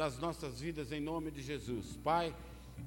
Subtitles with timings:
[0.00, 1.98] das nossas vidas em nome de Jesus.
[2.02, 2.34] Pai,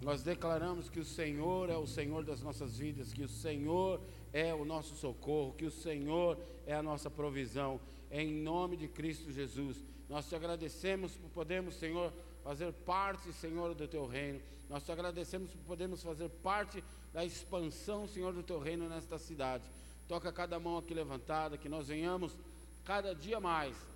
[0.01, 4.01] nós declaramos que o Senhor é o Senhor das nossas vidas, que o Senhor
[4.33, 9.31] é o nosso socorro, que o Senhor é a nossa provisão, em nome de Cristo
[9.31, 9.77] Jesus.
[10.09, 12.11] Nós te agradecemos por podermos, Senhor,
[12.43, 14.41] fazer parte, Senhor, do teu reino.
[14.67, 16.83] Nós te agradecemos por podermos fazer parte
[17.13, 19.65] da expansão, Senhor, do teu reino nesta cidade.
[20.07, 22.35] Toca cada mão aqui levantada, que nós venhamos
[22.83, 23.92] cada dia mais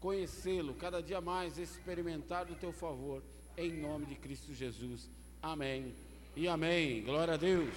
[0.00, 3.22] conhecê-lo, cada dia mais experimentar do teu favor,
[3.56, 5.08] em nome de Cristo Jesus.
[5.42, 5.94] Amém
[6.34, 7.02] e amém.
[7.02, 7.74] Glória a Deus.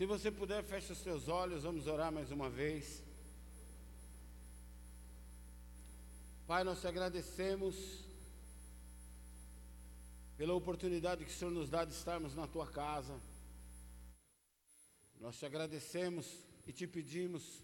[0.00, 3.02] Se você puder, feche os seus olhos, vamos orar mais uma vez.
[6.50, 7.76] Pai, nós te agradecemos
[10.36, 13.16] pela oportunidade que o Senhor nos dá de estarmos na tua casa.
[15.20, 16.26] Nós te agradecemos
[16.66, 17.62] e te pedimos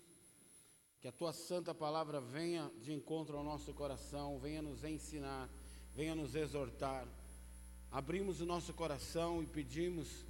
[1.00, 5.48] que a tua santa palavra venha de encontro ao nosso coração, venha nos ensinar,
[5.92, 7.08] venha nos exortar.
[7.90, 10.24] Abrimos o nosso coração e pedimos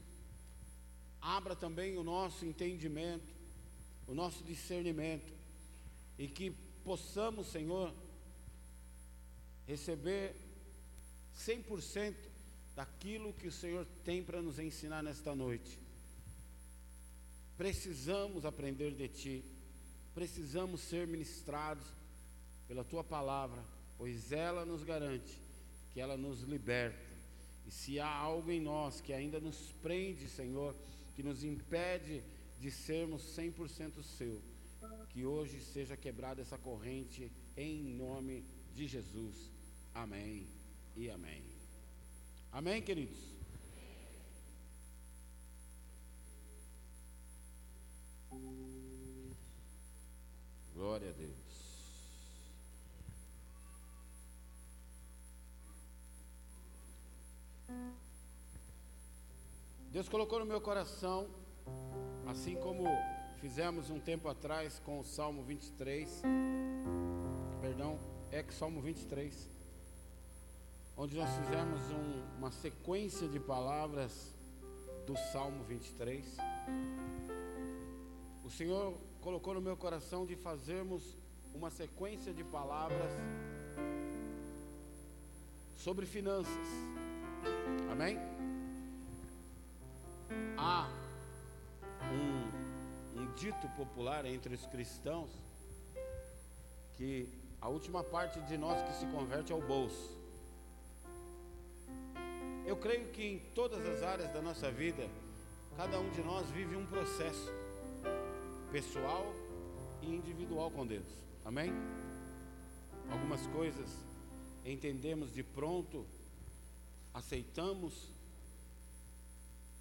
[1.20, 3.35] abra também o nosso entendimento,
[4.09, 5.31] o nosso discernimento,
[6.19, 7.93] e que possamos, Senhor,
[9.67, 10.34] receber
[11.36, 12.14] 100%
[12.75, 15.78] daquilo que o Senhor tem para nos ensinar nesta noite.
[17.56, 19.45] Precisamos aprender de Ti,
[20.14, 21.86] precisamos ser ministrados
[22.69, 23.62] pela Tua palavra,
[23.97, 25.39] pois ela nos garante
[25.92, 27.06] que ela nos liberta.
[27.67, 30.77] E se há algo em nós que ainda nos prende, Senhor,
[31.14, 32.23] que nos impede
[32.61, 34.41] de sermos 100% seu.
[35.08, 39.56] Que hoje seja quebrada essa corrente em nome de Jesus.
[39.97, 40.47] Amém
[40.94, 41.42] e amém.
[42.52, 43.16] Amém, queridos?
[50.74, 51.46] Glória a Deus.
[59.90, 61.27] Deus colocou no meu coração,
[62.27, 62.85] assim como
[63.40, 66.20] fizemos um tempo atrás com o Salmo 23,
[67.62, 67.98] perdão,
[68.30, 69.55] é que Salmo 23,
[70.96, 74.33] onde nós fizemos um, uma sequência de palavras
[75.07, 76.24] do Salmo 23.
[78.45, 81.02] O Senhor colocou no meu coração de fazermos
[81.55, 83.11] uma sequência de palavras
[85.77, 86.67] sobre finanças.
[87.90, 88.18] Amém?
[90.56, 90.89] há
[92.12, 95.30] um, um dito popular entre os cristãos
[96.96, 97.29] que
[97.61, 100.16] a última parte de nós que se converte é o bolso.
[102.67, 105.09] Eu creio que em todas as áreas da nossa vida,
[105.77, 107.49] cada um de nós vive um processo
[108.73, 109.25] pessoal
[110.03, 111.07] e individual com Deus.
[111.45, 111.71] Amém?
[113.09, 113.89] Algumas coisas
[114.65, 116.05] entendemos de pronto,
[117.15, 118.11] aceitamos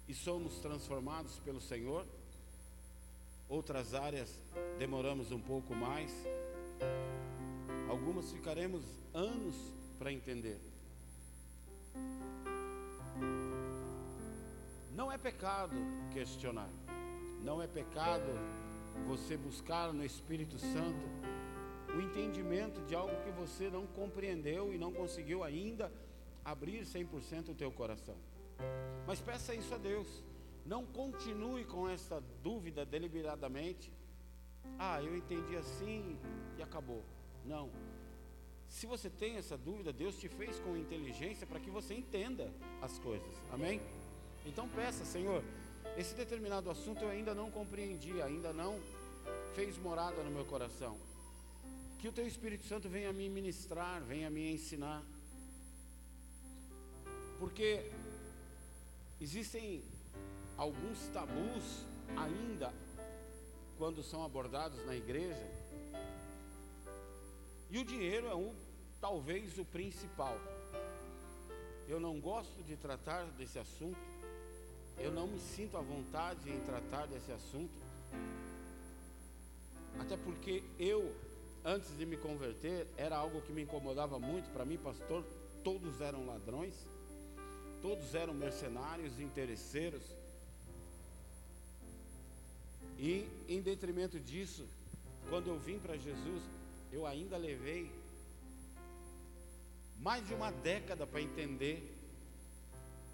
[0.06, 2.06] e somos transformados pelo Senhor.
[3.48, 4.32] Outras áreas
[4.78, 6.12] demoramos um pouco mais.
[7.88, 9.56] Algumas ficaremos anos
[9.98, 10.60] para entender.
[14.96, 15.76] Não é pecado
[16.10, 16.70] questionar.
[17.44, 18.32] Não é pecado
[19.06, 21.06] você buscar no Espírito Santo
[21.94, 25.92] o entendimento de algo que você não compreendeu e não conseguiu ainda
[26.42, 28.16] abrir 100% o teu coração.
[29.06, 30.24] Mas peça isso a Deus.
[30.64, 33.92] Não continue com essa dúvida deliberadamente.
[34.78, 36.18] Ah, eu entendi assim
[36.56, 37.04] e acabou.
[37.44, 37.70] Não.
[38.66, 42.98] Se você tem essa dúvida, Deus te fez com inteligência para que você entenda as
[42.98, 43.30] coisas.
[43.52, 43.78] Amém?
[44.46, 45.42] Então peça, Senhor,
[45.96, 48.80] esse determinado assunto eu ainda não compreendi, ainda não
[49.54, 50.96] fez morada no meu coração.
[51.98, 55.02] Que o teu Espírito Santo venha me ministrar, venha me ensinar.
[57.38, 57.90] Porque
[59.18, 59.82] Existem
[60.58, 61.86] alguns tabus
[62.16, 62.72] ainda
[63.78, 65.50] quando são abordados na igreja.
[67.70, 68.54] E o dinheiro é um,
[69.00, 70.36] talvez o principal.
[71.88, 73.98] Eu não gosto de tratar desse assunto.
[74.98, 77.72] Eu não me sinto à vontade em tratar desse assunto.
[79.98, 81.14] Até porque eu,
[81.64, 84.52] antes de me converter, era algo que me incomodava muito.
[84.52, 85.24] Para mim, pastor,
[85.62, 86.74] todos eram ladrões
[87.86, 90.02] todos eram mercenários, interesseiros.
[92.98, 94.66] E em detrimento disso,
[95.28, 96.42] quando eu vim para Jesus,
[96.92, 97.88] eu ainda levei
[100.00, 101.94] mais de uma década para entender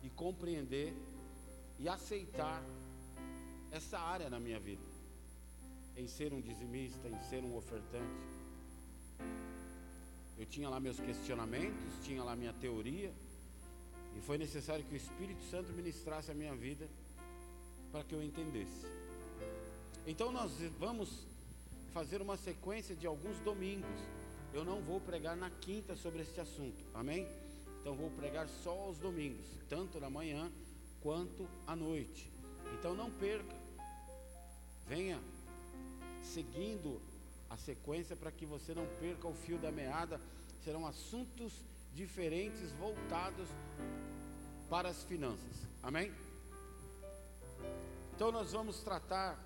[0.02, 0.94] e compreender
[1.82, 2.62] e aceitar
[3.73, 4.82] essa área na minha vida,
[5.96, 8.06] em ser um dizimista, em ser um ofertante.
[10.38, 13.12] Eu tinha lá meus questionamentos, tinha lá minha teoria,
[14.17, 16.88] e foi necessário que o Espírito Santo ministrasse a minha vida
[17.90, 18.87] para que eu entendesse.
[20.06, 21.26] Então nós vamos
[21.93, 24.00] fazer uma sequência de alguns domingos.
[24.55, 26.79] Eu não vou pregar na quinta sobre este assunto.
[26.94, 27.26] Amém?
[27.81, 30.49] Então vou pregar só aos domingos, tanto na manhã
[31.03, 32.31] quanto à noite.
[32.79, 33.55] Então não perca.
[34.87, 35.21] Venha
[36.23, 37.01] seguindo
[37.51, 40.21] a sequência para que você não perca o fio da meada.
[40.65, 41.53] Serão assuntos
[41.95, 43.49] diferentes voltados
[44.71, 45.67] para as finanças.
[45.83, 46.13] Amém?
[48.15, 49.39] Então nós vamos tratar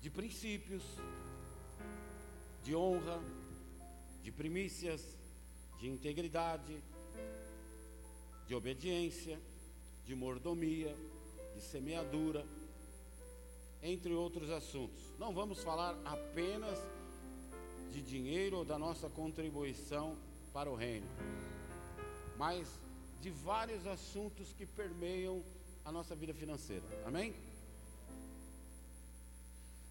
[0.00, 0.82] de princípios,
[2.64, 3.20] de honra,
[4.22, 5.00] de primícias,
[5.80, 6.82] de integridade,
[8.52, 9.40] de obediência,
[10.04, 10.94] de mordomia,
[11.54, 12.44] de semeadura,
[13.82, 15.00] entre outros assuntos.
[15.18, 16.78] Não vamos falar apenas
[17.90, 20.18] de dinheiro ou da nossa contribuição
[20.52, 21.06] para o reino,
[22.36, 22.68] mas
[23.22, 25.42] de vários assuntos que permeiam
[25.82, 26.84] a nossa vida financeira.
[27.06, 27.34] Amém?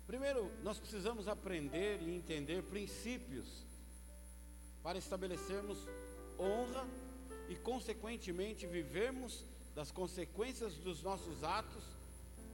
[0.06, 3.66] Primeiro, nós precisamos aprender e entender princípios
[4.84, 5.80] para estabelecermos
[6.38, 6.86] honra
[7.50, 9.44] e, consequentemente, vivermos
[9.76, 11.84] das consequências dos nossos atos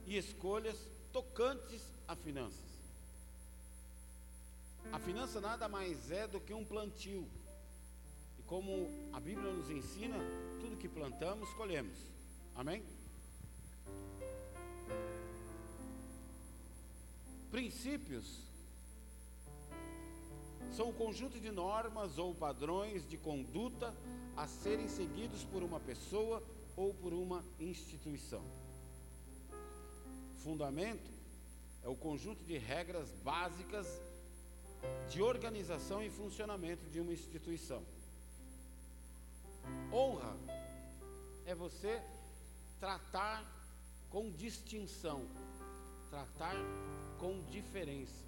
[0.06, 0.76] e escolhas
[1.12, 2.68] tocantes a finanças.
[4.92, 7.28] A finança nada mais é do que um plantio.
[8.38, 10.16] E como a Bíblia nos ensina,
[10.60, 11.98] tudo que plantamos, colhemos.
[12.54, 12.82] Amém?
[17.50, 18.48] Princípios
[20.74, 23.94] são um conjunto de normas ou padrões de conduta
[24.38, 26.40] a serem seguidos por uma pessoa
[26.76, 28.44] ou por uma instituição.
[30.44, 31.10] Fundamento
[31.82, 33.86] é o conjunto de regras básicas
[35.10, 37.82] de organização e funcionamento de uma instituição.
[39.92, 40.36] Honra
[41.44, 42.00] é você
[42.78, 43.44] tratar
[44.08, 45.26] com distinção,
[46.10, 46.54] tratar
[47.18, 48.22] com diferença.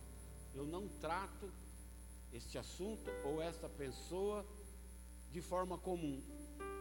[0.57, 1.49] Eu não trato
[2.33, 4.45] este assunto ou esta pessoa
[5.33, 6.21] de forma comum.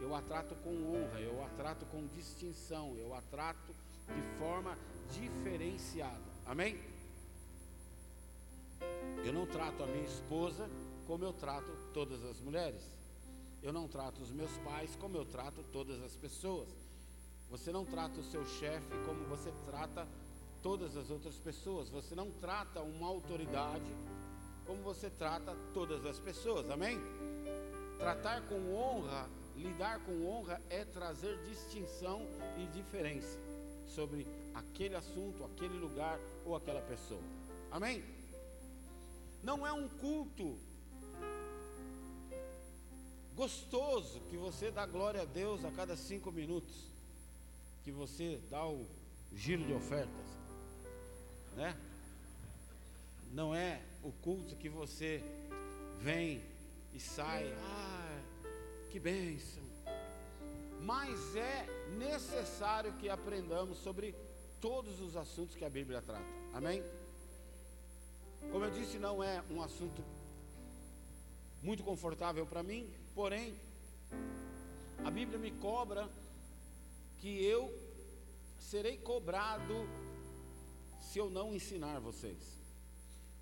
[0.00, 3.74] Eu a trato com honra, eu a trato com distinção, eu a trato
[4.14, 4.76] de forma
[5.12, 6.30] diferenciada.
[6.46, 6.78] Amém?
[9.24, 10.68] Eu não trato a minha esposa
[11.06, 12.82] como eu trato todas as mulheres.
[13.62, 16.68] Eu não trato os meus pais como eu trato todas as pessoas.
[17.50, 20.08] Você não trata o seu chefe como você trata
[20.62, 21.90] todas as outras pessoas.
[21.90, 23.92] Você não trata uma autoridade
[24.66, 26.70] como você trata todas as pessoas.
[26.70, 26.98] Amém?
[28.00, 32.26] Tratar com honra, lidar com honra é trazer distinção
[32.58, 33.38] e diferença
[33.86, 37.20] sobre aquele assunto, aquele lugar ou aquela pessoa.
[37.70, 38.02] Amém?
[39.42, 40.58] Não é um culto
[43.34, 46.86] gostoso que você dá glória a Deus a cada cinco minutos,
[47.84, 48.86] que você dá o
[49.34, 50.26] giro de ofertas,
[51.54, 51.76] né?
[53.32, 55.22] Não é o culto que você
[56.00, 56.42] vem
[56.92, 57.89] e sai, ah,
[58.90, 59.62] que bênção.
[60.82, 64.14] Mas é necessário que aprendamos sobre
[64.60, 66.24] todos os assuntos que a Bíblia trata.
[66.52, 66.82] Amém?
[68.50, 70.02] Como eu disse, não é um assunto
[71.62, 73.54] muito confortável para mim, porém,
[75.04, 76.08] a Bíblia me cobra
[77.20, 77.72] que eu
[78.58, 79.74] serei cobrado
[81.00, 82.38] se eu não ensinar vocês.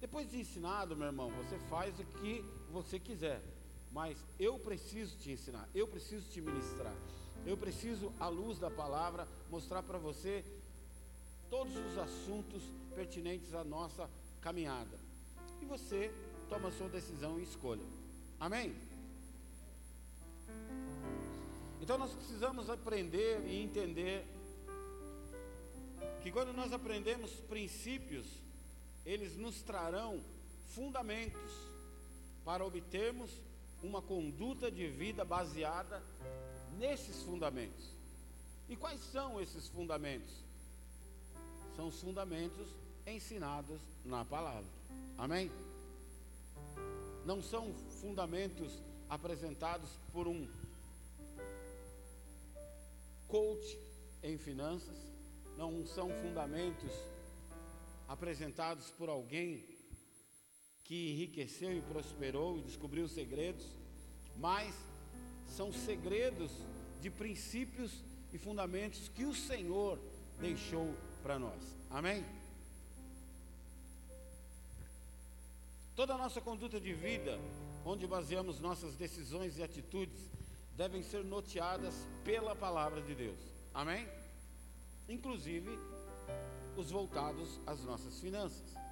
[0.01, 3.41] Depois de ensinado, meu irmão, você faz o que você quiser,
[3.93, 6.95] mas eu preciso te ensinar, eu preciso te ministrar,
[7.47, 10.45] eu preciso, à luz da palavra, mostrar para você
[11.49, 12.63] todos os assuntos
[12.95, 14.09] pertinentes à nossa
[14.41, 14.99] caminhada.
[15.63, 16.13] E você
[16.49, 17.85] toma a sua decisão e escolha.
[18.39, 18.75] Amém?
[21.81, 24.27] Então nós precisamos aprender e entender
[26.23, 28.27] que quando nós aprendemos princípios,
[29.07, 30.21] eles nos trarão
[30.75, 31.53] fundamentos
[32.45, 33.31] para obtermos
[33.83, 36.03] uma conduta de vida baseada
[36.79, 37.91] nesses fundamentos.
[38.69, 40.33] E quais são esses fundamentos?
[41.77, 42.69] São os fundamentos
[43.07, 44.69] ensinados na palavra.
[45.17, 45.51] Amém?
[47.25, 48.73] Não são fundamentos
[49.09, 50.47] apresentados por um
[53.27, 53.79] coach
[54.23, 54.97] em finanças,
[55.57, 56.93] não são fundamentos
[58.09, 59.63] apresentados por alguém
[60.89, 63.67] que enriqueceu e prosperou e descobriu segredos,
[64.39, 64.75] mas
[65.47, 66.51] são segredos
[67.03, 67.93] de princípios
[68.33, 69.99] e fundamentos que o Senhor
[70.41, 71.63] deixou para nós.
[71.91, 72.25] Amém?
[75.95, 77.39] Toda a nossa conduta de vida,
[77.85, 80.23] onde baseamos nossas decisões e atitudes,
[80.75, 83.39] devem ser noteadas pela palavra de Deus.
[83.75, 84.09] Amém?
[85.07, 85.69] Inclusive
[86.79, 88.88] os voltados às nossas finanças.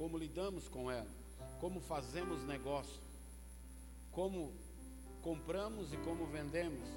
[0.00, 1.06] Como lidamos com ela,
[1.60, 3.02] como fazemos negócio,
[4.10, 4.50] como
[5.20, 6.88] compramos e como vendemos.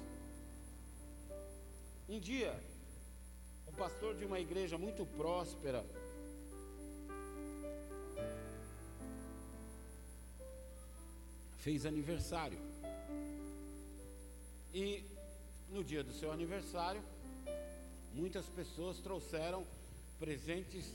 [2.08, 2.58] Um dia,
[3.66, 5.84] o pastor de uma igreja muito próspera
[11.58, 12.58] fez aniversário.
[14.72, 15.04] E
[15.68, 17.02] no dia do seu aniversário,
[18.14, 19.66] muitas pessoas trouxeram
[20.18, 20.86] presentes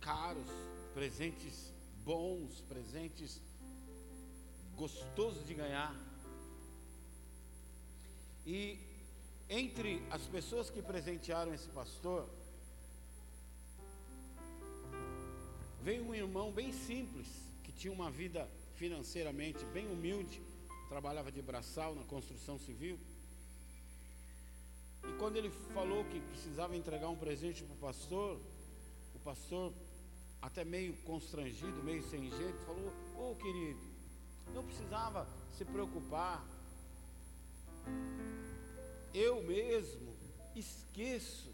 [0.00, 0.50] caros,
[0.96, 1.70] presentes
[2.06, 3.38] bons, presentes
[4.74, 5.94] gostosos de ganhar.
[8.46, 8.78] E
[9.50, 12.26] entre as pessoas que presentearam esse pastor,
[15.82, 17.26] veio um irmão bem simples,
[17.62, 20.40] que tinha uma vida financeiramente bem humilde,
[20.88, 22.98] trabalhava de braçal na construção civil.
[25.04, 28.40] E quando ele falou que precisava entregar um presente para o pastor,
[29.14, 29.74] o pastor,
[30.46, 33.80] até meio constrangido, meio sem jeito, falou: Ô oh, querido,
[34.54, 35.26] não precisava
[35.58, 36.44] se preocupar.
[39.12, 40.14] Eu mesmo
[40.54, 41.52] esqueço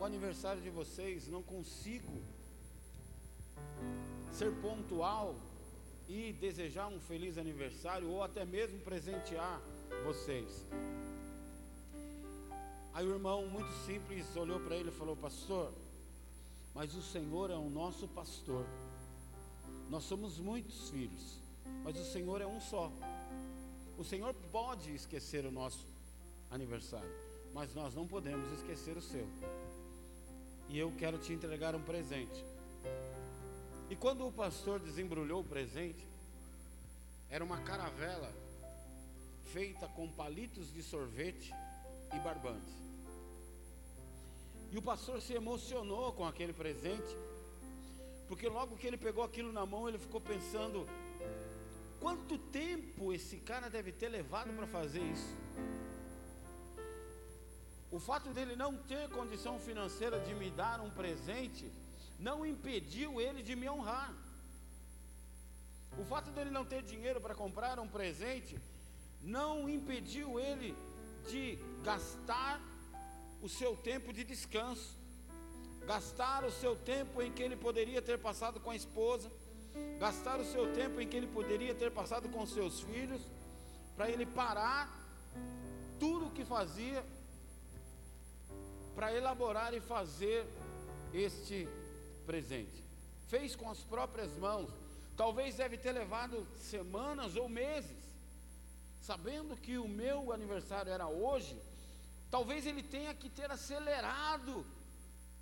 [0.00, 2.20] o aniversário de vocês, não consigo
[4.32, 5.36] ser pontual
[6.08, 9.60] e desejar um feliz aniversário ou até mesmo presentear
[10.04, 10.66] vocês.
[12.92, 15.72] Aí o irmão, muito simples, olhou para ele e falou: Pastor,
[16.76, 18.66] mas o Senhor é o nosso pastor.
[19.88, 21.40] Nós somos muitos filhos,
[21.82, 22.92] mas o Senhor é um só.
[23.96, 25.86] O Senhor pode esquecer o nosso
[26.50, 27.10] aniversário,
[27.54, 29.26] mas nós não podemos esquecer o seu.
[30.68, 32.44] E eu quero te entregar um presente.
[33.88, 36.06] E quando o pastor desembrulhou o presente,
[37.30, 38.30] era uma caravela
[39.44, 41.54] feita com palitos de sorvete
[42.14, 42.74] e barbantes.
[44.72, 47.16] E o pastor se emocionou com aquele presente,
[48.28, 50.86] porque logo que ele pegou aquilo na mão, ele ficou pensando:
[52.00, 55.34] quanto tempo esse cara deve ter levado para fazer isso?
[57.90, 61.70] O fato dele não ter condição financeira de me dar um presente
[62.18, 64.12] não impediu ele de me honrar.
[65.98, 68.58] O fato dele não ter dinheiro para comprar um presente
[69.22, 70.76] não impediu ele
[71.30, 72.60] de gastar
[73.46, 74.96] o seu tempo de descanso,
[75.86, 79.30] gastar o seu tempo em que ele poderia ter passado com a esposa,
[80.00, 83.22] gastar o seu tempo em que ele poderia ter passado com seus filhos,
[83.94, 84.90] para ele parar
[86.00, 87.04] tudo o que fazia
[88.96, 90.44] para elaborar e fazer
[91.14, 91.68] este
[92.26, 92.82] presente.
[93.28, 94.70] Fez com as próprias mãos.
[95.16, 97.96] Talvez deve ter levado semanas ou meses.
[99.02, 101.56] Sabendo que o meu aniversário era hoje,
[102.36, 104.54] talvez ele tenha que ter acelerado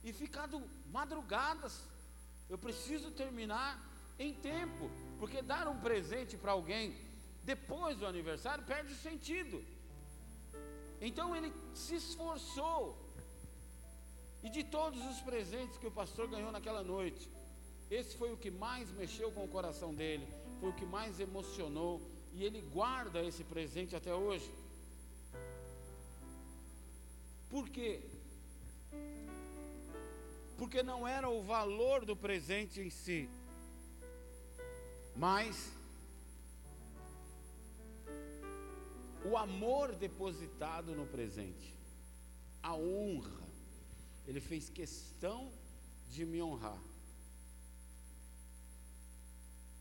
[0.06, 0.56] e ficado
[0.96, 1.74] madrugadas.
[2.48, 3.70] Eu preciso terminar
[4.24, 4.84] em tempo,
[5.18, 6.84] porque dar um presente para alguém
[7.52, 9.58] depois do aniversário perde o sentido.
[11.08, 12.80] Então ele se esforçou
[14.44, 17.28] e de todos os presentes que o pastor ganhou naquela noite,
[17.90, 20.28] esse foi o que mais mexeu com o coração dele,
[20.60, 21.94] foi o que mais emocionou,
[22.36, 24.48] e ele guarda esse presente até hoje.
[27.54, 28.00] Por quê?
[30.58, 33.30] Porque não era o valor do presente em si,
[35.14, 35.70] mas
[39.25, 41.73] o amor depositado no presente,
[42.61, 43.46] a honra
[44.26, 45.52] ele fez questão
[46.11, 46.82] de me honrar.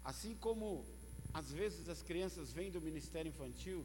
[0.03, 0.86] Assim como
[1.34, 3.84] às vezes as crianças vêm do ministério infantil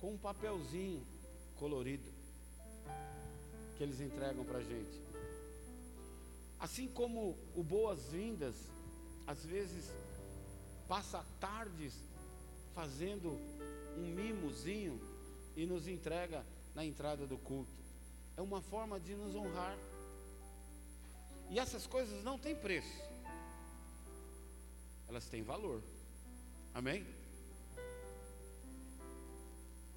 [0.00, 1.06] com um papelzinho
[1.56, 2.21] colorido
[3.76, 5.00] que eles entregam para a gente.
[6.58, 8.54] Assim como o boas-vindas,
[9.26, 9.90] às vezes
[10.88, 11.94] passa tardes
[12.74, 13.30] fazendo
[13.96, 15.00] um mimozinho
[15.56, 17.82] e nos entrega na entrada do culto
[18.36, 19.76] é uma forma de nos honrar.
[21.50, 23.02] E essas coisas não têm preço,
[25.08, 25.82] elas têm valor.
[26.72, 27.06] Amém?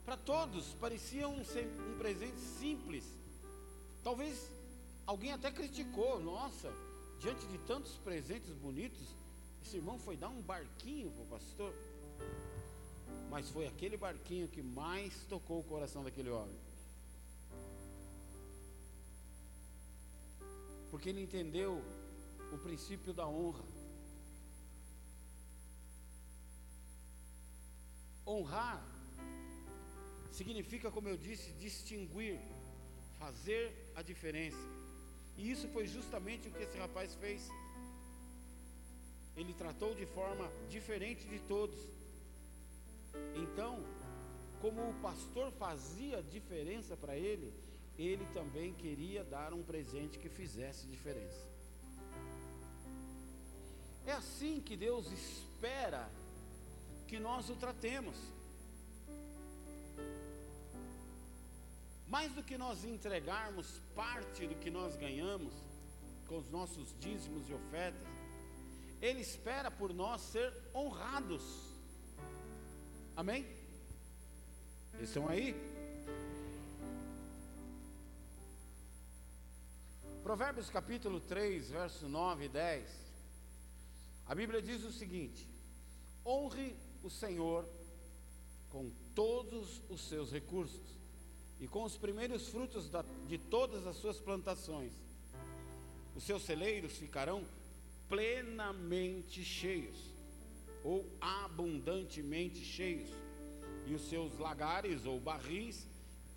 [0.05, 3.03] Para todos parecia um, um presente simples.
[4.03, 4.51] Talvez
[5.07, 6.71] alguém até criticou, nossa,
[7.19, 9.15] diante de tantos presentes bonitos,
[9.63, 11.73] esse irmão foi dar um barquinho para o pastor.
[13.31, 16.55] mas foi aquele barquinho que mais tocou o coração daquele homem.
[20.91, 21.83] Porque ele entendeu
[22.53, 23.63] o princípio da honra.
[28.25, 28.94] Honrar
[30.35, 32.39] significa, como eu disse, distinguir,
[33.17, 34.57] fazer a diferença.
[35.37, 37.49] E isso foi justamente o que esse rapaz fez.
[39.35, 41.79] Ele tratou de forma diferente de todos.
[43.43, 43.83] Então,
[44.61, 47.53] como o pastor fazia diferença para ele,
[47.97, 51.41] ele também queria dar um presente que fizesse diferença.
[54.05, 56.09] É assim que Deus espera
[57.07, 58.34] que nós o tratemos.
[62.15, 65.53] Mais do que nós entregarmos parte do que nós ganhamos
[66.29, 68.07] com os nossos dízimos e ofertas,
[69.01, 71.43] Ele espera por nós ser honrados.
[73.17, 73.45] Amém?
[74.93, 75.53] Eles estão aí?
[80.23, 82.89] Provérbios capítulo 3, verso 9 e 10.
[84.25, 85.45] A Bíblia diz o seguinte:
[86.25, 87.67] honre o Senhor
[88.69, 90.94] com todos os seus recursos
[91.59, 94.91] e com os primeiros frutos da, de todas as suas plantações.
[96.15, 97.45] Os seus celeiros ficarão
[98.07, 99.97] plenamente cheios,
[100.83, 103.09] ou abundantemente cheios,
[103.87, 105.87] e os seus lagares ou barris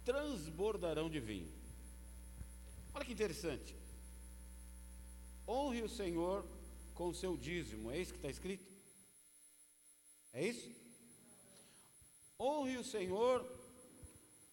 [0.04, 1.48] transbordarão de vinho.
[2.94, 3.76] Olha que interessante.
[5.46, 6.44] Honre o Senhor
[6.94, 8.66] com o seu dízimo, é isso que está escrito?
[10.32, 10.70] É isso?
[12.38, 13.57] Honre o Senhor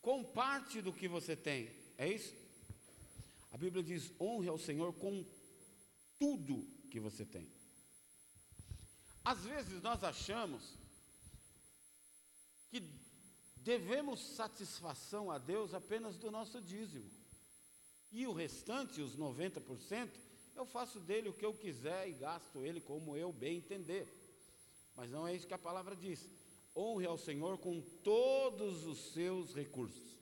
[0.05, 2.31] com parte do que você tem, é isso?
[3.51, 5.25] A Bíblia diz: honre ao Senhor com
[6.19, 7.49] tudo que você tem.
[9.23, 10.77] Às vezes nós achamos
[12.69, 12.83] que
[13.57, 17.09] devemos satisfação a Deus apenas do nosso dízimo.
[18.11, 20.11] E o restante, os 90%,
[20.55, 24.07] eu faço dele o que eu quiser e gasto ele como eu bem entender.
[24.95, 26.29] Mas não é isso que a palavra diz.
[26.75, 30.19] Honre ao Senhor com todos os seus recursos.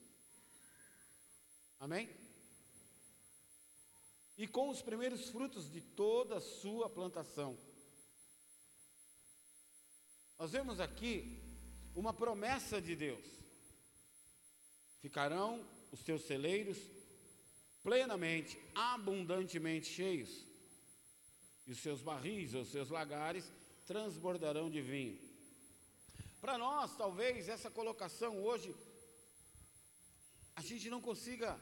[1.80, 2.10] Amém?
[4.38, 7.58] E com os primeiros frutos de toda a sua plantação.
[10.38, 11.42] Nós vemos aqui
[11.96, 13.26] uma promessa de Deus.
[15.00, 16.78] Ficarão os teus celeiros
[17.84, 20.46] plenamente, abundantemente cheios,
[21.68, 23.52] e os seus barris, os seus lagares
[23.86, 25.33] transbordarão de vinho.
[26.44, 28.76] Para nós, talvez, essa colocação hoje,
[30.54, 31.58] a gente não consiga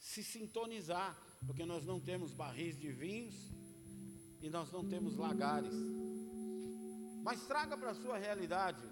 [0.00, 1.14] se sintonizar,
[1.46, 3.34] porque nós não temos barris de vinhos
[4.40, 5.74] e nós não temos lagares.
[7.22, 8.82] Mas traga para a sua realidade,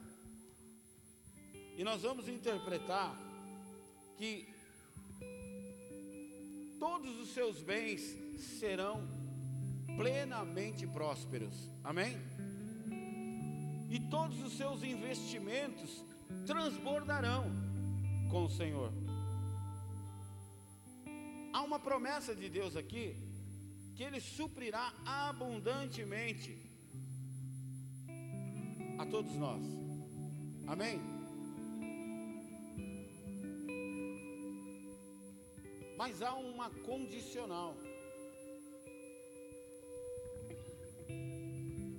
[1.78, 3.18] e nós vamos interpretar
[4.18, 4.54] que
[6.78, 8.02] todos os seus bens
[8.60, 9.00] serão
[9.96, 11.54] plenamente prósperos.
[11.82, 12.35] Amém?
[13.88, 16.04] E todos os seus investimentos
[16.46, 17.44] transbordarão
[18.30, 18.92] com o Senhor.
[21.52, 23.16] Há uma promessa de Deus aqui,
[23.94, 26.58] que Ele suprirá abundantemente
[28.98, 29.62] a todos nós.
[30.66, 31.00] Amém?
[35.96, 37.74] Mas há uma condicional.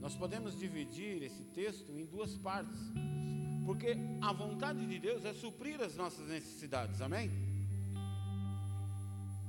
[0.08, 2.80] Nós podemos dividir esse texto em duas partes,
[3.66, 7.30] porque a vontade de Deus é suprir as nossas necessidades, amém?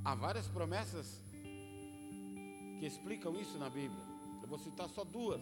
[0.04, 1.22] Há várias promessas
[2.80, 4.02] que explicam isso na Bíblia.
[4.42, 5.40] Eu vou citar só duas.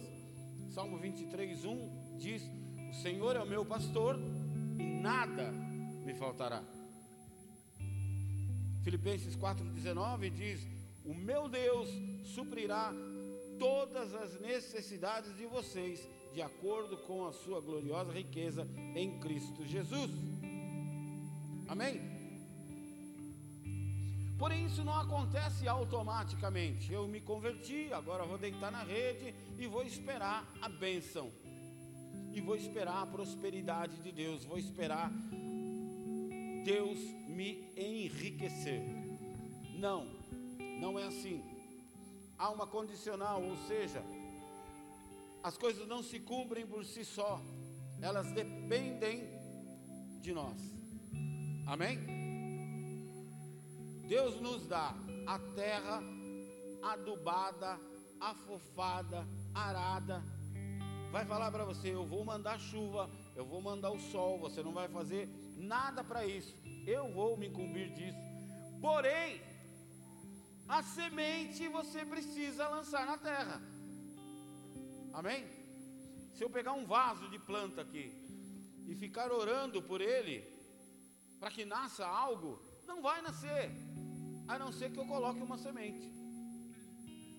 [0.75, 2.43] Salmo 23, 1 diz:
[2.91, 4.19] O Senhor é o meu pastor
[4.79, 5.51] e nada
[6.05, 6.63] me faltará.
[8.85, 10.61] Filipenses 4,19 diz:
[11.07, 11.89] O meu Deus
[12.35, 12.93] suprirá
[13.59, 20.11] todas as necessidades de vocês, de acordo com a sua gloriosa riqueza em Cristo Jesus.
[21.69, 22.01] Amém?
[24.39, 26.93] Porém, isso não acontece automaticamente.
[26.93, 31.33] Eu me converti, agora vou deitar na rede e vou esperar a bênção.
[32.35, 35.11] E vou esperar a prosperidade de Deus, vou esperar
[36.65, 38.83] Deus me enriquecer.
[39.79, 40.07] Não,
[40.81, 41.56] não é assim
[42.39, 44.03] há uma condicional, ou seja,
[45.43, 47.41] as coisas não se cumprem por si só,
[48.01, 49.25] elas dependem
[50.21, 50.59] de nós.
[51.67, 51.99] Amém?
[54.09, 54.95] Deus nos dá
[55.27, 56.01] a terra
[56.83, 57.79] adubada,
[58.21, 60.23] afofada, arada,
[61.11, 64.73] vai falar para você: eu vou mandar chuva, eu vou mandar o sol, você não
[64.73, 66.55] vai fazer nada para isso,
[66.87, 68.19] eu vou me incumbir disso.
[68.81, 69.41] Porém,
[70.69, 73.61] a semente você precisa lançar na terra.
[75.13, 75.47] Amém?
[76.35, 78.13] Se eu pegar um vaso de planta aqui
[78.87, 80.45] e ficar orando por ele,
[81.39, 83.71] para que nasça algo, não vai nascer,
[84.49, 86.07] a não ser que eu coloque uma semente.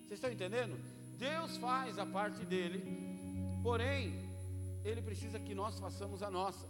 [0.00, 0.76] Vocês estão entendendo?
[1.18, 2.82] Deus faz a parte dele,
[3.62, 4.14] porém,
[4.84, 6.66] ele precisa que nós façamos a nossa.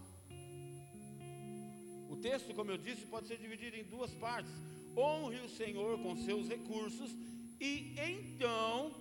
[2.10, 4.52] O texto, como eu disse, pode ser dividido em duas partes
[4.98, 7.14] honre o Senhor com seus recursos,
[7.60, 8.92] e então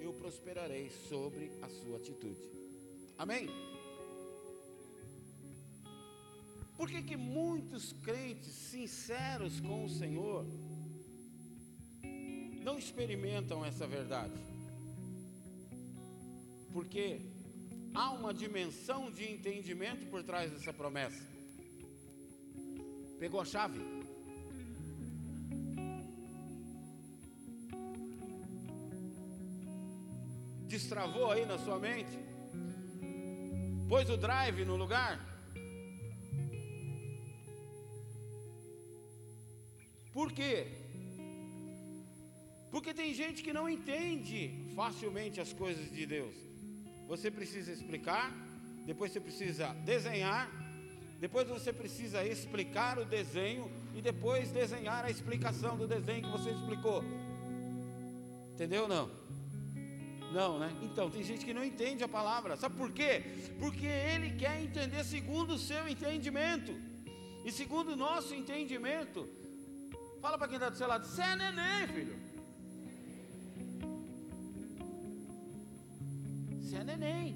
[0.00, 2.40] eu prosperarei sobre a sua atitude.
[3.18, 3.48] Amém?
[6.76, 10.44] Por que, que muitos crentes sinceros com o Senhor
[12.62, 14.34] não experimentam essa verdade?
[16.72, 17.20] Porque
[17.94, 21.24] há uma dimensão de entendimento por trás dessa promessa.
[23.20, 23.93] Pegou a chave?
[30.74, 32.18] Destravou aí na sua mente?
[33.88, 35.20] Pôs o drive no lugar?
[40.12, 40.66] Por quê?
[42.72, 46.34] Porque tem gente que não entende facilmente as coisas de Deus.
[47.06, 48.34] Você precisa explicar,
[48.84, 50.50] depois você precisa desenhar,
[51.20, 56.50] depois você precisa explicar o desenho e depois desenhar a explicação do desenho que você
[56.50, 57.04] explicou.
[58.54, 59.24] Entendeu ou não?
[60.34, 60.76] Não, né?
[60.82, 62.56] Então, tem gente que não entende a palavra.
[62.56, 63.22] Sabe por quê?
[63.60, 66.72] Porque ele quer entender segundo o seu entendimento.
[67.44, 69.28] E segundo o nosso entendimento,
[70.20, 72.16] fala para quem está do seu lado, você é neném, filho.
[76.60, 77.28] Você é neném.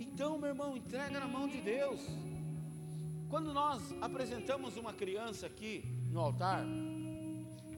[0.00, 2.00] Então, meu irmão, entrega na mão de Deus.
[3.28, 6.64] Quando nós apresentamos uma criança aqui no altar,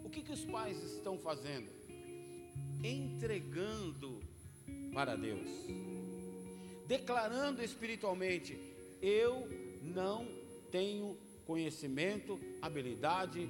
[0.05, 1.76] o que, que os pais estão fazendo?
[2.87, 4.21] Entregando
[4.93, 5.49] para Deus,
[6.87, 8.59] declarando espiritualmente:
[9.03, 9.49] eu
[9.83, 10.27] não
[10.71, 13.49] tenho conhecimento, habilidade,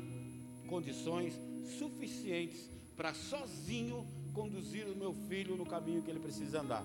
[0.68, 1.35] condições
[1.79, 6.85] suficientes para sozinho conduzir o meu filho no caminho que ele precisa andar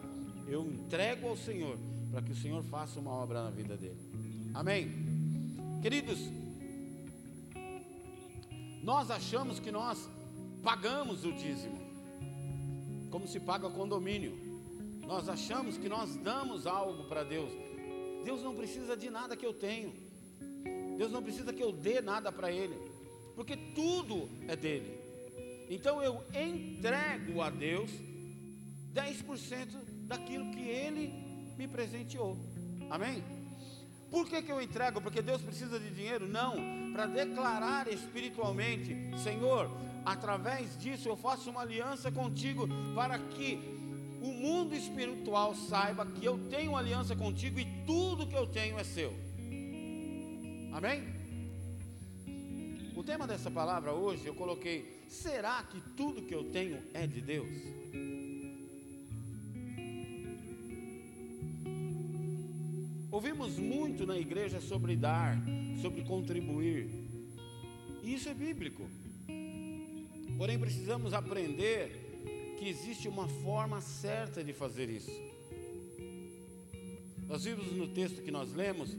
[0.51, 1.77] eu entrego ao Senhor,
[2.11, 3.97] para que o Senhor faça uma obra na vida dele.
[4.53, 4.91] Amém?
[5.81, 6.19] Queridos,
[8.83, 10.09] nós achamos que nós
[10.61, 11.79] pagamos o dízimo,
[13.11, 14.33] como se paga condomínio.
[15.05, 17.51] Nós achamos que nós damos algo para Deus.
[18.23, 19.93] Deus não precisa de nada que eu tenho.
[20.97, 22.75] Deus não precisa que eu dê nada para Ele,
[23.35, 24.99] porque tudo é dele.
[25.69, 27.89] Então eu entrego a Deus
[28.93, 29.67] 10%
[30.07, 31.13] daquilo que Ele
[31.57, 32.37] me presenteou.
[32.89, 33.23] Amém?
[34.09, 35.01] Por que, que eu entrego?
[35.01, 36.27] Porque Deus precisa de dinheiro?
[36.27, 36.55] Não,
[36.91, 39.71] para declarar espiritualmente: Senhor,
[40.05, 43.59] através disso eu faço uma aliança contigo para que
[44.21, 48.83] o mundo espiritual saiba que eu tenho aliança contigo e tudo que eu tenho é
[48.83, 49.13] seu.
[50.71, 51.03] Amém?
[52.95, 57.19] O tema dessa palavra hoje eu coloquei: será que tudo que eu tenho é de
[57.19, 57.49] Deus?
[63.11, 65.37] Ouvimos muito na igreja sobre dar,
[65.81, 66.89] sobre contribuir.
[68.03, 68.87] E isso é bíblico.
[70.41, 75.11] Porém, precisamos aprender que existe uma forma certa de fazer isso.
[77.27, 78.89] Nós vimos no texto que nós lemos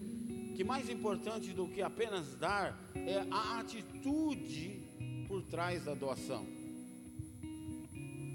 [0.55, 4.83] que mais importante do que apenas dar é a atitude
[5.27, 6.47] por trás da doação.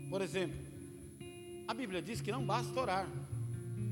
[0.09, 0.59] Por exemplo,
[1.65, 3.09] a Bíblia diz que não basta orar.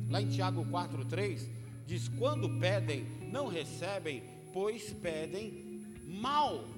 [0.10, 1.47] Lá em Tiago 4,3
[1.88, 6.74] diz: quando pedem, não recebem, pois pedem mal.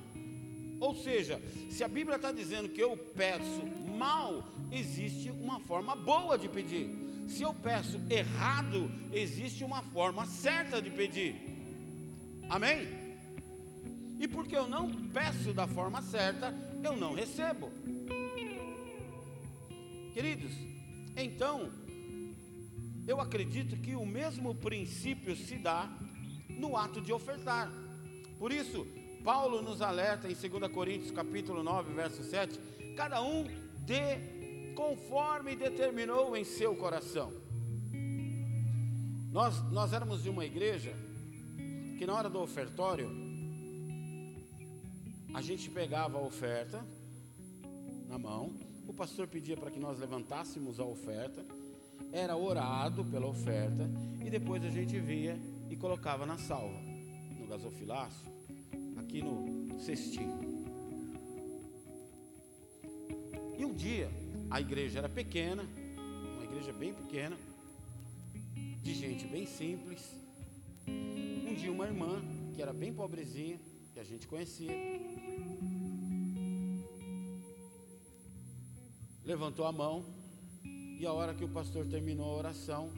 [0.80, 3.66] Ou seja, se a Bíblia está dizendo que eu peço
[3.98, 6.90] mal, existe uma forma boa de pedir.
[7.28, 11.36] Se eu peço errado, existe uma forma certa de pedir.
[12.50, 12.88] Amém?
[14.20, 17.70] E porque eu não peço da forma certa, eu não recebo.
[20.14, 20.52] Queridos,
[21.16, 21.72] então,
[23.08, 25.90] eu acredito que o mesmo princípio se dá
[26.50, 27.72] no ato de ofertar.
[28.40, 28.88] Por isso,
[29.24, 32.60] Paulo nos alerta em 2 Coríntios capítulo 9, verso 7,
[32.96, 33.46] cada um
[33.86, 37.32] dê conforme determinou em seu coração.
[39.32, 40.94] Nós, nós éramos de uma igreja
[41.98, 43.10] que na hora do ofertório,
[45.34, 46.84] a gente pegava a oferta
[48.08, 51.46] na mão o pastor pedia para que nós levantássemos a oferta,
[52.14, 53.88] era orado pela oferta
[54.26, 55.38] e depois a gente via
[55.70, 56.80] e colocava na salva,
[57.38, 58.26] no gasofilácio,
[59.08, 60.38] aqui no cestinho.
[63.58, 64.12] E um dia
[64.52, 65.64] a igreja era pequena,
[66.36, 67.38] uma igreja bem pequena,
[68.84, 70.14] de gente bem simples.
[70.86, 72.22] Um dia uma irmã,
[72.54, 73.58] que era bem pobrezinha,
[73.94, 74.76] que a gente conhecia,
[79.24, 80.06] levantou a mão
[81.00, 82.92] e a hora que o pastor terminou a oração,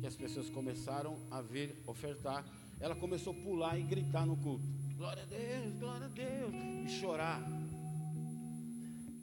[0.00, 2.44] que as pessoas começaram a vir ofertar,
[2.78, 7.00] ela começou a pular e gritar no culto: Glória a Deus, glória a Deus, e
[7.00, 7.40] chorar.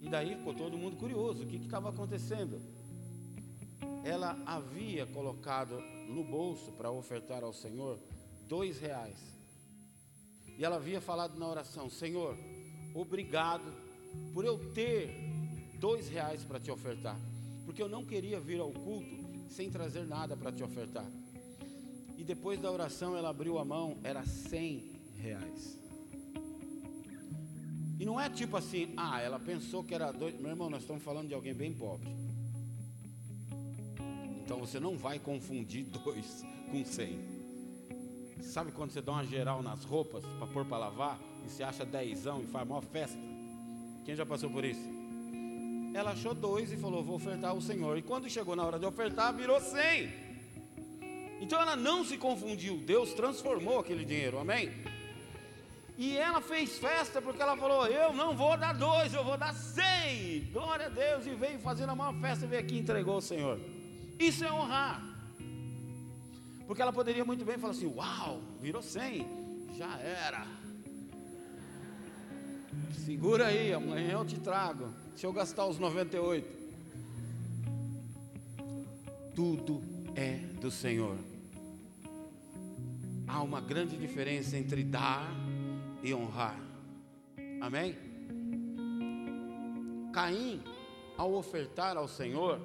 [0.01, 2.59] E daí ficou todo mundo curioso: o que estava acontecendo?
[4.03, 7.99] Ela havia colocado no bolso para ofertar ao Senhor
[8.47, 9.19] dois reais.
[10.57, 12.35] E ela havia falado na oração: Senhor,
[12.95, 13.71] obrigado
[14.33, 15.11] por eu ter
[15.79, 17.19] dois reais para te ofertar,
[17.65, 19.15] porque eu não queria vir ao culto
[19.51, 21.05] sem trazer nada para te ofertar.
[22.17, 25.77] E depois da oração ela abriu a mão, era cem reais.
[27.99, 30.39] E não é tipo assim, ah, ela pensou que era dois.
[30.39, 32.07] Meu irmão, nós estamos falando de alguém bem pobre.
[34.43, 37.19] Então você não vai confundir dois com cem.
[38.41, 41.83] Sabe quando você dá uma geral nas roupas para pôr para lavar e você acha
[41.83, 43.17] dezão e faz maior festa?
[44.05, 44.97] Quem já passou por isso?
[45.93, 47.97] Ela achou dois e falou: Vou ofertar ao Senhor.
[47.97, 50.13] E quando chegou na hora de ofertar, virou cem.
[51.41, 52.77] Então ela não se confundiu.
[52.77, 54.69] Deus transformou aquele dinheiro, amém?
[55.97, 59.53] E ela fez festa porque ela falou: Eu não vou dar dois, eu vou dar
[59.53, 60.47] cem.
[60.53, 61.25] Glória a Deus.
[61.25, 63.59] E veio fazendo a maior festa e veio aqui e entregou ao Senhor.
[64.19, 65.01] Isso é honrar.
[66.67, 69.25] Porque ela poderia muito bem falar assim: Uau, virou cem.
[69.75, 70.45] Já era.
[73.03, 74.93] Segura aí, amanhã eu te trago.
[75.15, 76.57] Se eu gastar os 98.
[79.33, 79.81] Tudo
[80.15, 81.17] é do Senhor.
[83.27, 85.46] Há uma grande diferença entre dar
[86.03, 86.59] e honrar.
[87.61, 87.95] Amém?
[90.13, 90.61] Caim,
[91.17, 92.61] ao ofertar ao Senhor,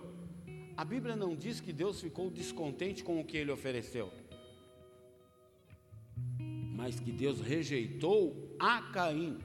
[0.77, 4.11] a Bíblia não diz que Deus ficou descontente com o que ele ofereceu,
[6.75, 9.38] mas que Deus rejeitou a Caim.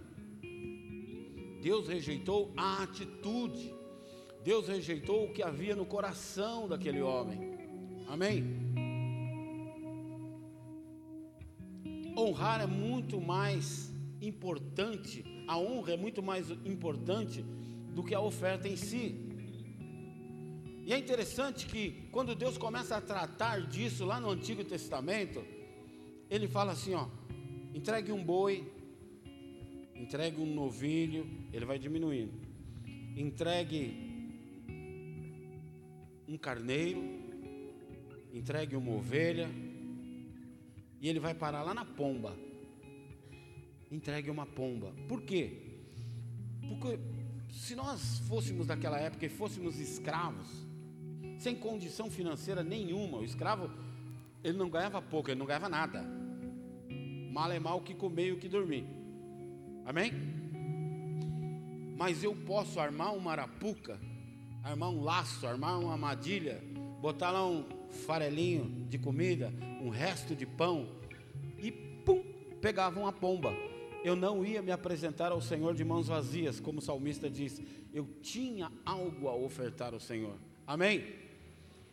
[1.62, 3.74] Deus rejeitou a atitude,
[4.44, 7.58] Deus rejeitou o que havia no coração daquele homem.
[8.08, 8.67] Amém?
[12.18, 17.44] Honrar é muito mais importante, a honra é muito mais importante
[17.94, 19.16] do que a oferta em si.
[20.84, 25.44] E é interessante que quando Deus começa a tratar disso lá no Antigo Testamento,
[26.28, 27.08] ele fala assim, ó,
[27.76, 28.68] entregue um boi,
[29.96, 32.34] entregue um novilho, ele vai diminuindo.
[33.16, 33.94] Entregue
[36.28, 37.04] um carneiro,
[38.34, 39.50] entregue uma ovelha,
[41.02, 42.36] e ele vai parar lá na pomba.
[43.92, 44.94] Entregue uma pomba.
[45.08, 45.80] Por quê?
[46.68, 47.00] Porque
[47.50, 50.48] se nós fôssemos daquela época e fôssemos escravos,
[51.38, 53.70] sem condição financeira nenhuma, o escravo
[54.44, 56.04] ele não ganhava pouco, ele não ganhava nada.
[57.32, 58.86] Mal é mal que comer e o que dormir.
[59.86, 60.12] Amém?
[61.98, 64.00] Mas eu posso armar uma arapuca,
[64.64, 66.62] armar um laço, armar uma armadilha,
[67.02, 70.90] botar lá um farelinho de comida, um resto de pão
[71.58, 72.24] e pum,
[72.62, 73.54] pegava uma pomba.
[74.04, 77.62] Eu não ia me apresentar ao Senhor de mãos vazias, como o salmista diz.
[77.94, 80.36] Eu tinha algo a ofertar ao Senhor.
[80.66, 81.04] Amém?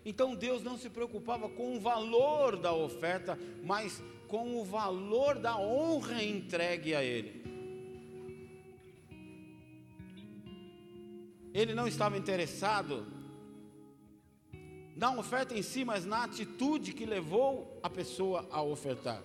[0.04, 5.56] Então Deus não se preocupava com o valor da oferta, mas com o valor da
[5.56, 7.44] honra entregue a Ele.
[11.54, 13.06] ele não estava interessado
[14.96, 19.22] na oferta em si, mas na atitude que levou a pessoa a ofertar.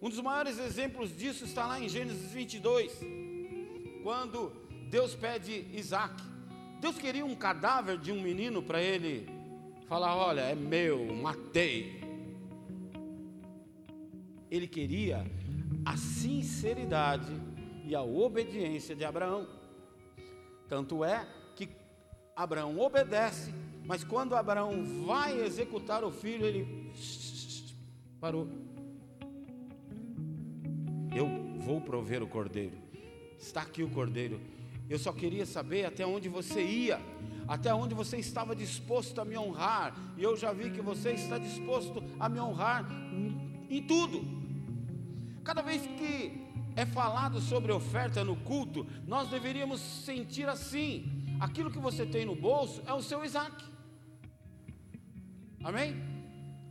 [0.00, 2.92] Um dos maiores exemplos disso está lá em Gênesis 22,
[4.02, 4.52] quando
[4.88, 6.22] Deus pede Isaac.
[6.80, 9.28] Deus queria um cadáver de um menino para ele
[9.88, 12.00] falar: Olha, é meu, matei.
[14.48, 15.26] Ele queria
[15.84, 17.32] a sinceridade
[17.84, 19.48] e a obediência de Abraão.
[20.68, 21.68] Tanto é que
[22.36, 23.52] Abraão obedece,
[23.88, 26.92] mas quando Abraão vai executar o filho, ele
[28.20, 28.46] parou.
[31.16, 31.26] Eu
[31.58, 32.76] vou prover o cordeiro.
[33.38, 34.42] Está aqui o cordeiro.
[34.90, 37.00] Eu só queria saber até onde você ia,
[37.48, 39.96] até onde você estava disposto a me honrar.
[40.18, 42.86] E eu já vi que você está disposto a me honrar
[43.70, 44.22] em tudo.
[45.42, 46.46] Cada vez que
[46.76, 51.06] é falado sobre oferta no culto, nós deveríamos sentir assim:
[51.40, 53.77] aquilo que você tem no bolso é o seu Isaac.
[55.62, 55.96] Amém?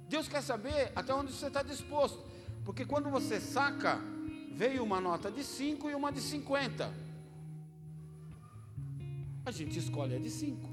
[0.09, 2.23] Deus quer saber até onde você está disposto,
[2.63, 3.99] porque quando você saca,
[4.51, 6.91] veio uma nota de 5 e uma de 50.
[9.45, 10.69] A gente escolhe a de 5.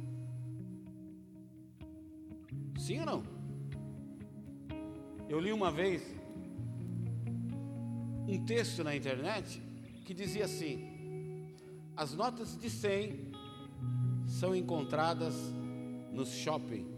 [2.78, 3.22] Sim ou não?
[5.28, 6.02] Eu li uma vez
[8.28, 9.62] um texto na internet
[10.04, 11.54] que dizia assim:
[11.96, 13.32] as notas de 100
[14.26, 15.34] são encontradas
[16.12, 16.93] nos shopping.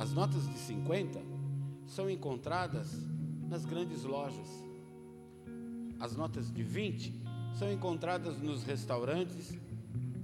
[0.00, 1.20] As notas de 50
[1.86, 2.90] são encontradas
[3.46, 4.48] nas grandes lojas.
[6.00, 7.12] As notas de 20
[7.58, 9.52] são encontradas nos restaurantes,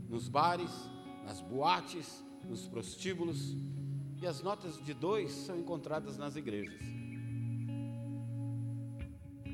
[0.09, 0.71] nos bares,
[1.27, 3.55] nas boates, nos prostíbulos,
[4.23, 6.81] e as notas de dois são encontradas nas igrejas.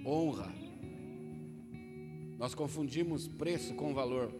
[0.06, 0.52] Honra.
[2.38, 4.32] Nós confundimos preço com valor.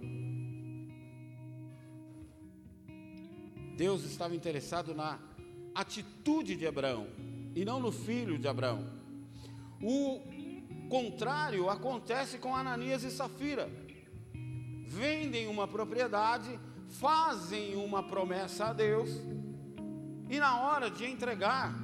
[3.77, 5.32] Deus estava interessado na
[5.75, 7.07] atitude de Abraão
[7.55, 8.87] e não no filho de Abraão.
[9.81, 10.21] O
[10.89, 13.71] contrário acontece com Ananias e Safira.
[14.85, 16.59] Vendem uma propriedade,
[16.89, 19.11] fazem uma promessa a Deus
[20.29, 21.75] e na hora de entregar,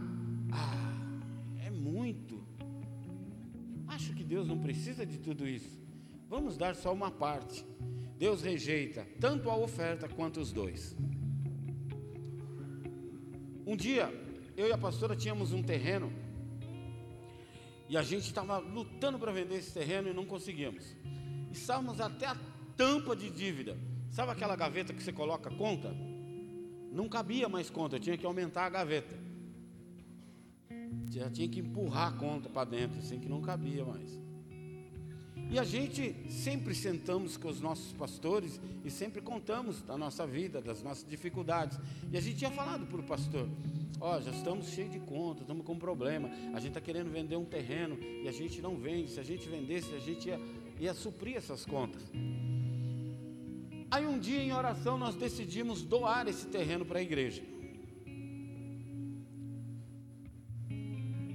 [0.52, 2.42] ah, é muito.
[3.86, 5.78] Acho que Deus não precisa de tudo isso.
[6.28, 7.64] Vamos dar só uma parte.
[8.18, 10.96] Deus rejeita tanto a oferta quanto os dois.
[13.68, 14.10] Um dia,
[14.56, 16.10] eu e a pastora tínhamos um terreno
[17.88, 20.96] e a gente estava lutando para vender esse terreno e não conseguíamos.
[21.52, 22.36] Estávamos até a
[22.76, 23.76] tampa de dívida.
[24.10, 25.94] Sabe aquela gaveta que você coloca conta?
[26.98, 29.16] não cabia mais conta, tinha que aumentar a gaveta.
[31.10, 34.18] Já tinha que empurrar a conta para dentro, assim que não cabia mais.
[35.50, 40.60] E a gente sempre sentamos com os nossos pastores e sempre contamos da nossa vida,
[40.60, 41.78] das nossas dificuldades.
[42.12, 43.48] E a gente tinha falado para o pastor:
[43.98, 46.28] Ó, oh, já estamos cheios de contas, estamos com um problema.
[46.52, 49.10] A gente está querendo vender um terreno e a gente não vende.
[49.10, 50.38] Se a gente vendesse, a gente ia,
[50.78, 52.02] ia suprir essas contas.
[53.90, 57.42] Aí um dia em oração nós decidimos doar esse terreno para a igreja.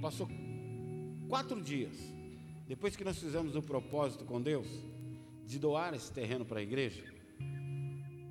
[0.00, 0.28] Passou
[1.28, 2.13] quatro dias,
[2.66, 4.66] depois que nós fizemos o propósito com Deus,
[5.46, 7.04] de doar esse terreno para a igreja,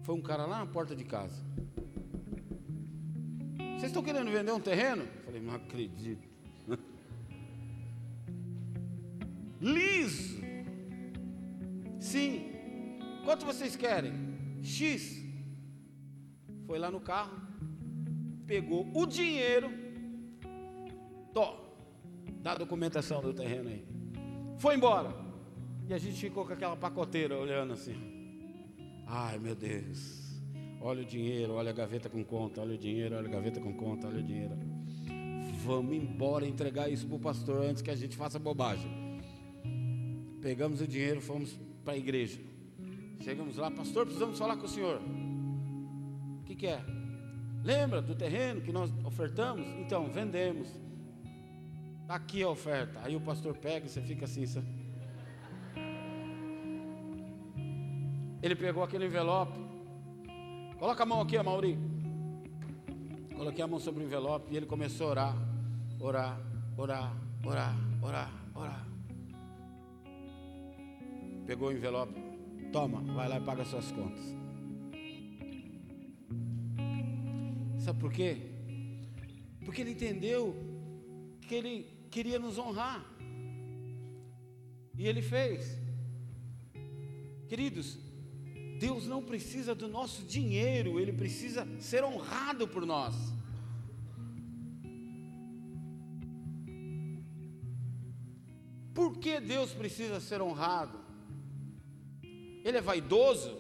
[0.03, 1.43] foi um cara lá na porta de casa.
[3.57, 5.03] Vocês estão querendo vender um terreno?
[5.03, 6.27] Eu falei, não acredito.
[9.61, 10.41] Liso.
[11.99, 12.53] Sim,
[13.23, 14.13] Quanto vocês querem?
[14.61, 15.23] X.
[16.67, 17.41] Foi lá no carro,
[18.45, 19.71] pegou o dinheiro,
[21.33, 21.75] Tó,
[22.41, 23.92] dá a documentação do terreno aí.
[24.57, 25.13] Foi embora.
[25.87, 27.95] E a gente ficou com aquela pacoteira olhando assim.
[29.05, 30.23] Ai meu Deus.
[30.81, 33.73] Olha o dinheiro, olha a gaveta com conta, olha o dinheiro, olha a gaveta com
[33.73, 34.57] conta, olha o dinheiro.
[35.63, 38.91] Vamos embora entregar isso para o pastor antes que a gente faça bobagem.
[40.41, 42.39] Pegamos o dinheiro, fomos para a igreja.
[43.21, 45.01] Chegamos lá, pastor, precisamos falar com o senhor.
[46.41, 46.83] O que, que é?
[47.63, 49.65] Lembra do terreno que nós ofertamos?
[49.79, 50.67] Então, vendemos.
[52.13, 52.99] Aqui a oferta.
[53.03, 54.45] Aí o pastor pega e você fica assim.
[54.45, 54.67] Sabe?
[58.39, 59.59] Ele pegou aquele envelope.
[60.77, 61.75] Coloca a mão aqui, Mauri.
[63.35, 65.37] Coloquei a mão sobre o envelope e ele começou a orar,
[65.99, 66.39] orar,
[66.77, 68.87] orar, orar, orar, orar.
[71.47, 72.13] Pegou o envelope,
[72.71, 74.23] Toma, vai lá e paga suas contas.
[77.79, 78.37] Sabe por quê?
[79.65, 80.55] Porque ele entendeu
[81.41, 83.03] que ele queria nos honrar.
[84.95, 85.75] E ele fez.
[87.49, 87.97] Queridos,
[88.79, 93.15] Deus não precisa do nosso dinheiro, ele precisa ser honrado por nós.
[98.93, 100.99] Por que Deus precisa ser honrado?
[102.63, 103.57] Ele é vaidoso.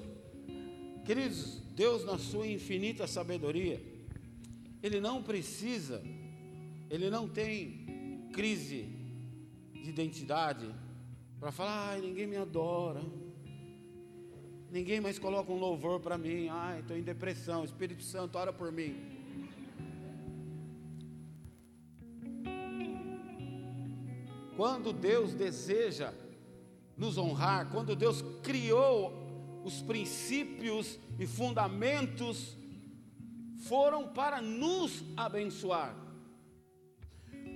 [1.03, 3.81] Queridos, Deus, na sua infinita sabedoria,
[4.81, 6.03] Ele não precisa,
[6.89, 7.82] Ele não tem
[8.33, 8.89] crise
[9.71, 10.67] de identidade
[11.39, 13.01] para falar, ai, ninguém me adora,
[14.71, 18.71] ninguém mais coloca um louvor para mim, ai, estou em depressão, Espírito Santo, ora por
[18.71, 18.95] mim.
[24.57, 26.13] Quando Deus deseja
[26.97, 29.13] nos honrar, quando Deus criou
[29.63, 32.57] os princípios e fundamentos,
[33.67, 36.02] foram para nos abençoar.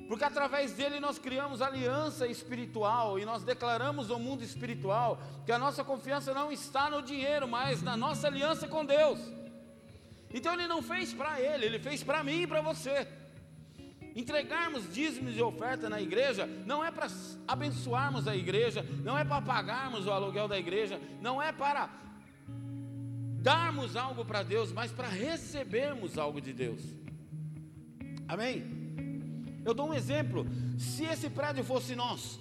[0.07, 5.59] Porque através dele nós criamos aliança espiritual e nós declaramos ao mundo espiritual que a
[5.59, 9.19] nossa confiança não está no dinheiro, mas na nossa aliança com Deus.
[10.33, 13.07] Então ele não fez para ele, ele fez para mim e para você.
[14.15, 17.07] Entregarmos dízimos e oferta na igreja não é para
[17.47, 21.89] abençoarmos a igreja, não é para pagarmos o aluguel da igreja, não é para
[23.41, 26.81] darmos algo para Deus, mas para recebermos algo de Deus.
[28.27, 28.76] Amém?
[29.67, 30.45] Eu dou um exemplo:
[30.79, 32.39] se esse prédio fosse nosso,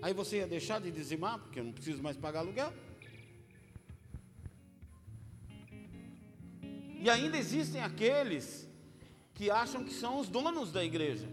[0.00, 2.72] aí você ia deixar de dizimar, porque eu não preciso mais pagar aluguel.
[7.04, 8.68] E ainda existem aqueles
[9.34, 11.28] que acham que são os donos da igreja.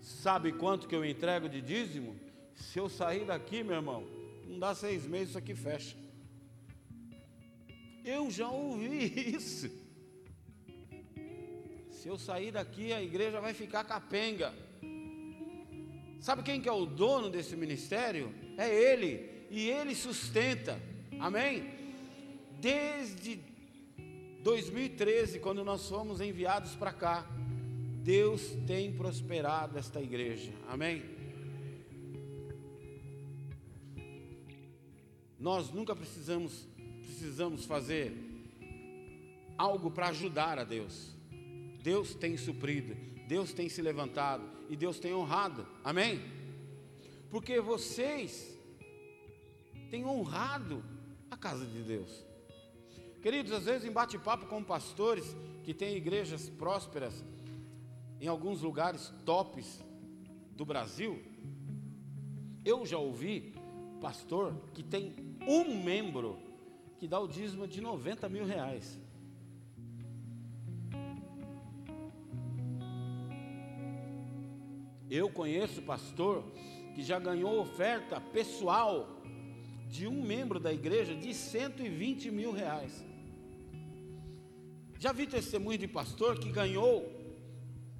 [0.00, 2.16] Sabe quanto que eu entrego de dízimo?
[2.54, 4.06] Se eu sair daqui, meu irmão,
[4.46, 5.98] não dá seis meses, isso aqui fecha.
[8.02, 9.04] Eu já ouvi
[9.36, 9.79] isso.
[12.00, 14.54] Se eu sair daqui, a igreja vai ficar capenga.
[16.18, 18.34] Sabe quem que é o dono desse ministério?
[18.56, 20.80] É ele, e ele sustenta.
[21.18, 21.74] Amém?
[22.58, 23.38] Desde
[24.42, 27.26] 2013, quando nós fomos enviados para cá,
[28.02, 30.54] Deus tem prosperado esta igreja.
[30.70, 31.04] Amém?
[35.38, 36.66] Nós nunca precisamos
[37.04, 38.16] precisamos fazer
[39.58, 41.19] algo para ajudar a Deus.
[41.82, 42.94] Deus tem suprido,
[43.26, 45.66] Deus tem se levantado e Deus tem honrado.
[45.82, 46.20] Amém?
[47.30, 48.58] Porque vocês
[49.90, 50.84] têm honrado
[51.30, 52.24] a casa de Deus.
[53.22, 57.24] Queridos, às vezes em bate-papo com pastores que têm igrejas prósperas
[58.20, 59.82] em alguns lugares tops
[60.56, 61.22] do Brasil,
[62.64, 63.54] eu já ouvi
[64.00, 65.14] pastor que tem
[65.46, 66.38] um membro
[66.98, 68.98] que dá o dízimo de 90 mil reais.
[75.10, 76.44] Eu conheço pastor
[76.94, 79.20] que já ganhou oferta pessoal
[79.88, 83.04] de um membro da igreja de 120 mil reais.
[84.98, 87.10] Já vi testemunho de pastor que ganhou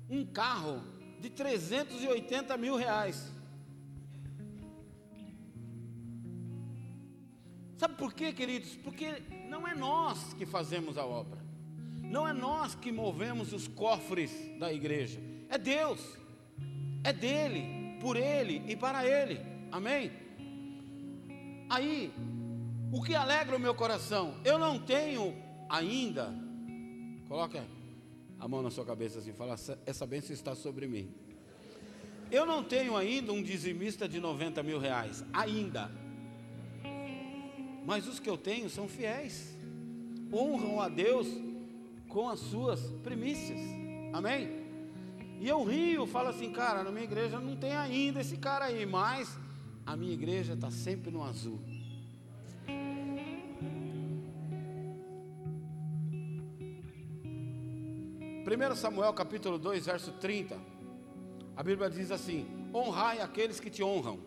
[0.08, 0.82] um carro
[1.18, 3.32] de 380 mil reais.
[7.76, 8.76] Sabe por quê, queridos?
[8.76, 11.42] Porque não é nós que fazemos a obra,
[12.02, 16.19] não é nós que movemos os cofres da igreja, é Deus,
[17.02, 19.40] é dele, por ele e para ele,
[19.70, 20.10] amém?
[21.68, 22.12] Aí,
[22.92, 25.34] o que alegra o meu coração, eu não tenho
[25.68, 26.34] ainda
[27.30, 27.64] Coloca
[28.40, 29.54] a mão na sua cabeça assim, fala,
[29.86, 31.14] essa bênção está sobre mim.
[32.28, 35.88] Eu não tenho ainda um dizimista de 90 mil reais, ainda.
[37.86, 39.56] Mas os que eu tenho são fiéis,
[40.32, 41.28] honram a Deus
[42.08, 43.60] com as suas primícias,
[44.12, 44.59] amém?
[45.40, 48.84] E eu rio, falo assim, cara, na minha igreja não tem ainda esse cara aí,
[48.84, 49.38] mas
[49.86, 51.58] a minha igreja está sempre no azul.
[58.46, 60.60] 1 Samuel capítulo 2, verso 30,
[61.56, 64.20] a Bíblia diz assim: Honrai aqueles que te honram,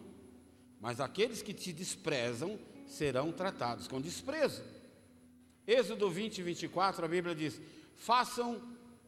[0.82, 2.57] mas aqueles que te desprezam
[2.88, 4.64] serão tratados com desprezo.
[5.68, 7.61] Êxodo 20, 24, a Bíblia diz:
[7.97, 8.59] Façam,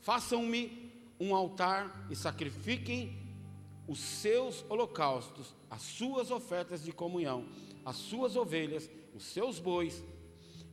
[0.01, 0.85] façam-me
[1.20, 3.26] um altar e sacrifiquem
[3.88, 7.47] os seus holocaustos, as suas ofertas de comunhão,
[7.84, 10.03] as suas ovelhas, os seus bois,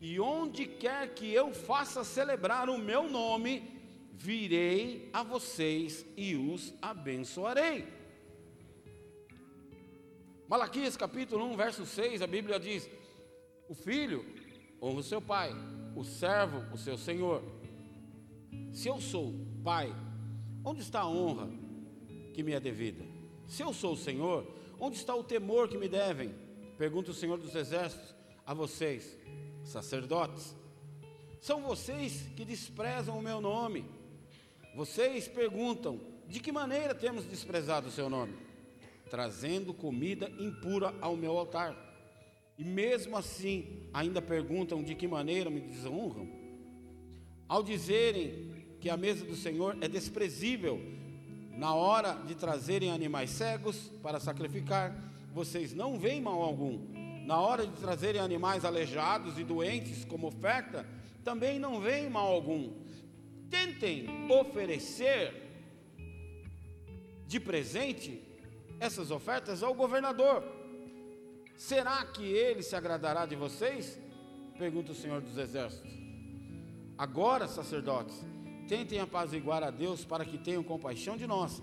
[0.01, 3.80] e onde quer que eu faça celebrar o meu nome,
[4.12, 7.86] virei a vocês e os abençoarei.
[10.49, 12.88] Malaquias capítulo 1, verso 6, a Bíblia diz:
[13.68, 14.24] O filho
[14.82, 15.53] honra o seu pai,
[15.95, 17.43] o servo o seu senhor.
[18.72, 19.32] Se eu sou
[19.62, 19.95] pai,
[20.65, 21.49] onde está a honra
[22.35, 23.05] que me é devida?
[23.47, 24.47] Se eu sou o Senhor,
[24.79, 26.35] onde está o temor que me devem?
[26.79, 28.15] Pergunta o Senhor dos Exércitos
[28.47, 29.17] a vocês,
[29.65, 30.57] sacerdotes.
[31.41, 33.85] São vocês que desprezam o meu nome
[34.75, 38.35] vocês perguntam: de que maneira temos desprezado o seu nome?
[39.11, 41.77] Trazendo comida impura ao meu altar.
[42.59, 46.29] E mesmo assim, ainda perguntam de que maneira me desonram?
[47.47, 50.78] Ao dizerem que a mesa do Senhor é desprezível,
[51.57, 54.95] na hora de trazerem animais cegos para sacrificar,
[55.33, 56.78] vocês não veem mal algum.
[57.24, 60.85] Na hora de trazerem animais aleijados e doentes como oferta,
[61.24, 62.83] também não veem mal algum
[63.53, 65.35] tentem oferecer
[67.26, 68.22] de presente
[68.80, 70.43] essas ofertas ao governador.
[71.55, 74.01] Será que ele se agradará de vocês?
[74.59, 75.93] Pergunta o Senhor dos Exércitos.
[76.97, 78.24] Agora, sacerdotes,
[78.69, 81.63] tentem apaziguar a Deus para que tenham compaixão de nós.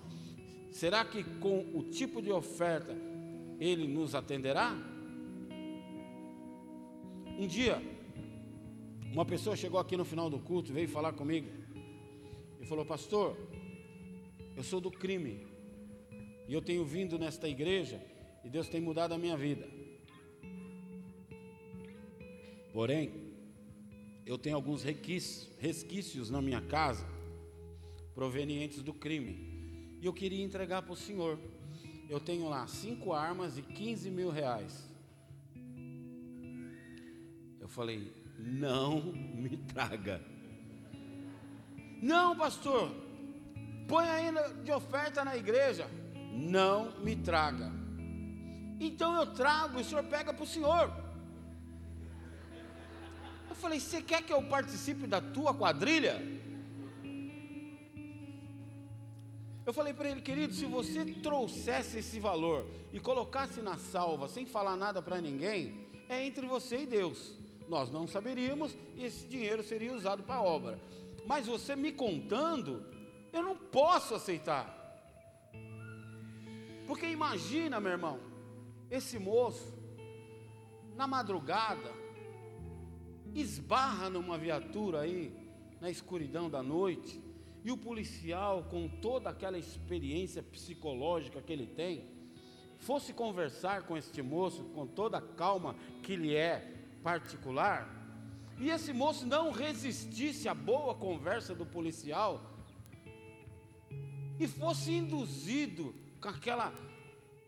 [0.72, 2.96] Será que com o tipo de oferta
[3.60, 4.76] ele nos atenderá?
[7.38, 7.82] Um dia,
[9.12, 11.48] uma pessoa chegou aqui no final do culto, veio falar comigo
[12.60, 13.38] e falou: Pastor,
[14.56, 15.48] eu sou do crime
[16.48, 18.02] e eu tenho vindo nesta igreja
[18.44, 19.68] e Deus tem mudado a minha vida.
[22.74, 23.29] Porém,
[24.30, 27.04] eu tenho alguns resquícios na minha casa
[28.14, 31.40] provenientes do crime e eu queria entregar para o Senhor.
[32.08, 34.88] Eu tenho lá cinco armas e 15 mil reais.
[37.60, 40.24] Eu falei, não me traga.
[42.00, 42.92] Não, pastor,
[43.88, 44.32] põe aí
[44.64, 45.88] de oferta na igreja.
[46.32, 47.72] Não me traga.
[48.80, 51.09] Então eu trago o senhor pega para o senhor.
[53.60, 56.22] Falei: Você quer que eu participe da tua quadrilha?
[59.66, 64.46] Eu falei para ele, querido, se você trouxesse esse valor e colocasse na salva sem
[64.46, 67.38] falar nada para ninguém, é entre você e Deus
[67.70, 70.80] nós não saberíamos e esse dinheiro seria usado para a obra.
[71.26, 72.84] Mas você me contando,
[73.32, 74.76] eu não posso aceitar.
[76.88, 78.20] Porque imagina, meu irmão,
[78.90, 79.72] esse moço,
[80.96, 81.94] na madrugada,
[83.42, 85.34] esbarra numa viatura aí,
[85.80, 87.22] na escuridão da noite,
[87.64, 92.06] e o policial, com toda aquela experiência psicológica que ele tem,
[92.78, 96.74] fosse conversar com este moço com toda a calma que lhe é
[97.04, 97.98] particular,
[98.58, 102.42] e esse moço não resistisse à boa conversa do policial,
[104.40, 106.74] e fosse induzido com aquela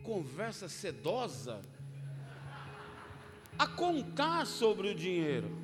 [0.03, 1.61] conversa sedosa
[3.57, 5.60] a contar sobre o dinheiro.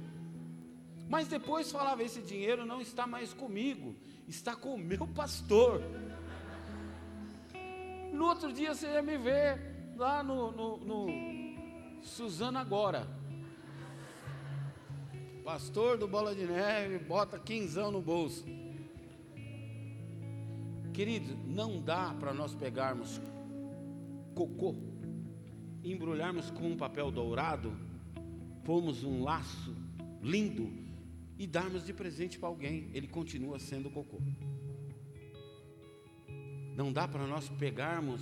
[1.09, 3.95] Mas depois falava: esse dinheiro não está mais comigo,
[4.27, 5.81] está com o meu pastor.
[8.11, 13.07] No outro dia você ia me ver lá no, no, no Suzana Agora.
[15.43, 18.45] Pastor do Bola de Neve bota quinzão no bolso.
[20.93, 23.21] Querido, não dá para nós pegarmos
[24.35, 24.75] cocô,
[25.83, 27.71] embrulharmos com um papel dourado,
[28.65, 29.75] pomos um laço
[30.21, 30.86] lindo
[31.37, 32.89] e darmos de presente para alguém.
[32.93, 34.19] Ele continua sendo cocô.
[36.75, 38.21] Não dá para nós pegarmos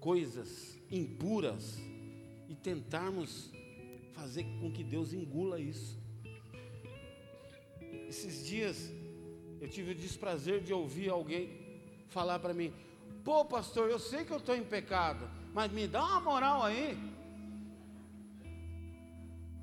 [0.00, 1.78] coisas impuras
[2.48, 3.52] e tentarmos
[4.12, 6.00] fazer com que Deus engula isso.
[8.08, 8.92] Esses dias
[9.60, 11.50] eu tive o desprazer de ouvir alguém
[12.08, 12.72] falar para mim:
[13.24, 16.98] Pô, pastor, eu sei que eu estou em pecado, mas me dá uma moral aí.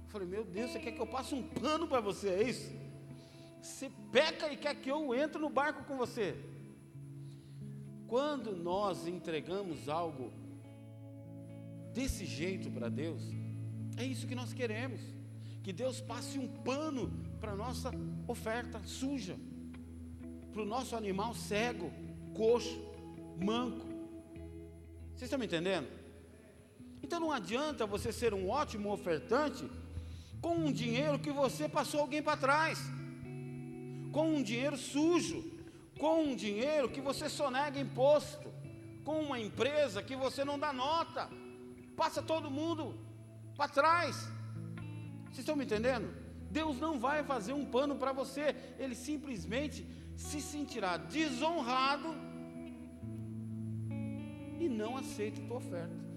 [0.10, 2.30] Eu falei: Meu Deus, você quer que eu passe um pano para você?
[2.30, 2.72] É isso?
[3.62, 6.36] Você peca e quer que eu entre no barco com você.
[8.08, 10.34] Quando nós entregamos algo
[11.94, 13.22] desse jeito para Deus,
[13.98, 15.00] é isso que nós queremos.
[15.62, 17.92] Que Deus passe um pano para nossa
[18.28, 19.38] oferta suja,
[20.52, 21.92] para o nosso animal cego,
[22.34, 22.82] coxo,
[23.40, 23.86] manco.
[25.10, 25.88] Vocês estão me entendendo?
[27.04, 29.70] Então não adianta você ser um ótimo ofertante
[30.42, 32.80] com um dinheiro que você passou alguém para trás,
[34.12, 35.40] com um dinheiro sujo,
[36.00, 38.52] com um dinheiro que você sonega imposto,
[39.04, 41.30] com uma empresa que você não dá nota,
[41.96, 42.98] passa todo mundo
[43.56, 44.16] para trás.
[45.26, 46.14] Vocês estão me entendendo?
[46.50, 49.86] Deus não vai fazer um pano para você, Ele simplesmente
[50.16, 52.16] se sentirá desonrado
[54.60, 56.09] e não aceita a tua oferta.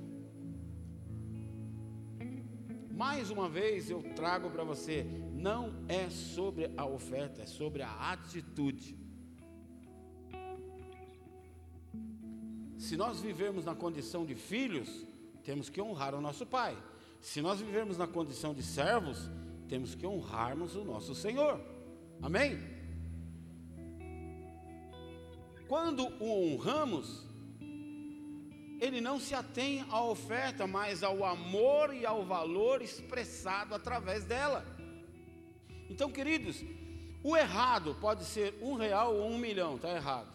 [3.05, 8.12] Mais uma vez eu trago para você, não é sobre a oferta, é sobre a
[8.12, 8.96] atitude.
[12.78, 15.05] Se nós vivermos na condição de filhos,
[15.42, 16.80] temos que honrar o nosso pai.
[17.20, 19.28] Se nós vivermos na condição de servos,
[19.68, 21.61] temos que honrarmos o nosso Senhor.
[22.22, 22.57] Amém?
[25.66, 27.26] Quando o honramos,
[28.85, 34.64] ele não se atém à oferta, mas ao amor e ao valor expressado através dela.
[35.89, 36.64] Então, queridos,
[37.22, 40.33] o errado pode ser um real ou um milhão, está errado.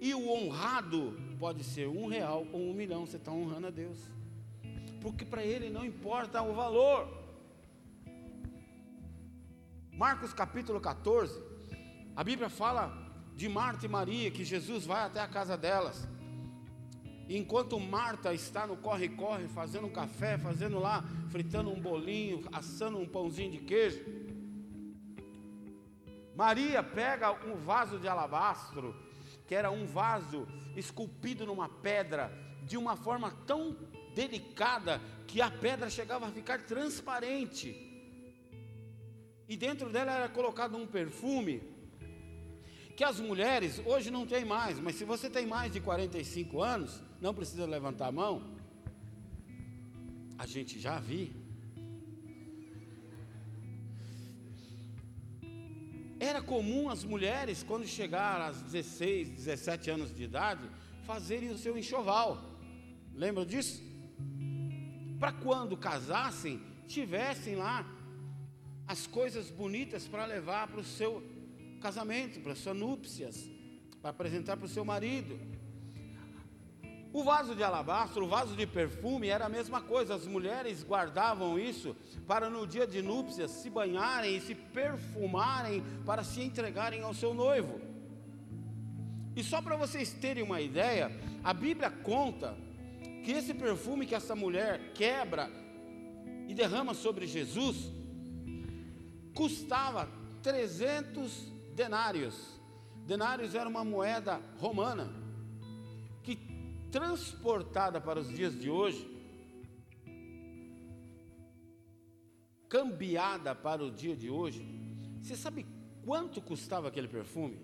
[0.00, 3.98] E o honrado pode ser um real ou um milhão, você está honrando a Deus
[5.00, 7.08] porque para ele não importa o valor.
[9.92, 11.40] Marcos capítulo 14,
[12.14, 12.92] a Bíblia fala
[13.34, 16.06] de Marta e Maria, que Jesus vai até a casa delas.
[17.28, 23.50] Enquanto Marta está no corre-corre, fazendo café, fazendo lá, fritando um bolinho, assando um pãozinho
[23.50, 24.02] de queijo,
[26.34, 28.94] Maria pega um vaso de alabastro,
[29.46, 33.76] que era um vaso esculpido numa pedra, de uma forma tão
[34.14, 37.76] delicada que a pedra chegava a ficar transparente.
[39.48, 41.62] E dentro dela era colocado um perfume
[42.96, 47.02] que as mulheres hoje não tem mais, mas se você tem mais de 45 anos,
[47.20, 48.42] não precisa levantar a mão.
[50.38, 51.32] A gente já vi.
[56.20, 60.68] Era comum as mulheres, quando chegaram aos 16, 17 anos de idade,
[61.04, 62.44] fazerem o seu enxoval.
[63.14, 63.82] Lembra disso?
[65.18, 67.84] Para quando casassem, tivessem lá
[68.86, 71.22] as coisas bonitas para levar para o seu
[71.80, 73.48] casamento, para suas núpcias,
[74.00, 75.38] para apresentar para o seu marido.
[77.12, 81.58] O vaso de alabastro, o vaso de perfume era a mesma coisa, as mulheres guardavam
[81.58, 81.96] isso
[82.26, 87.32] para no dia de núpcias se banharem e se perfumarem para se entregarem ao seu
[87.32, 87.80] noivo.
[89.34, 91.10] E só para vocês terem uma ideia,
[91.42, 92.56] a Bíblia conta
[93.24, 95.50] que esse perfume que essa mulher quebra
[96.46, 97.90] e derrama sobre Jesus
[99.34, 100.08] custava
[100.42, 102.60] 300 denários.
[103.06, 105.08] Denários era uma moeda romana
[106.22, 106.36] que
[106.90, 109.06] transportada para os dias de hoje,
[112.68, 114.62] cambiada para o dia de hoje,
[115.22, 115.66] você sabe
[116.04, 117.60] quanto custava aquele perfume?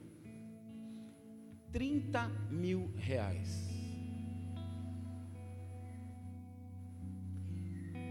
[1.73, 3.75] 30 mil reais.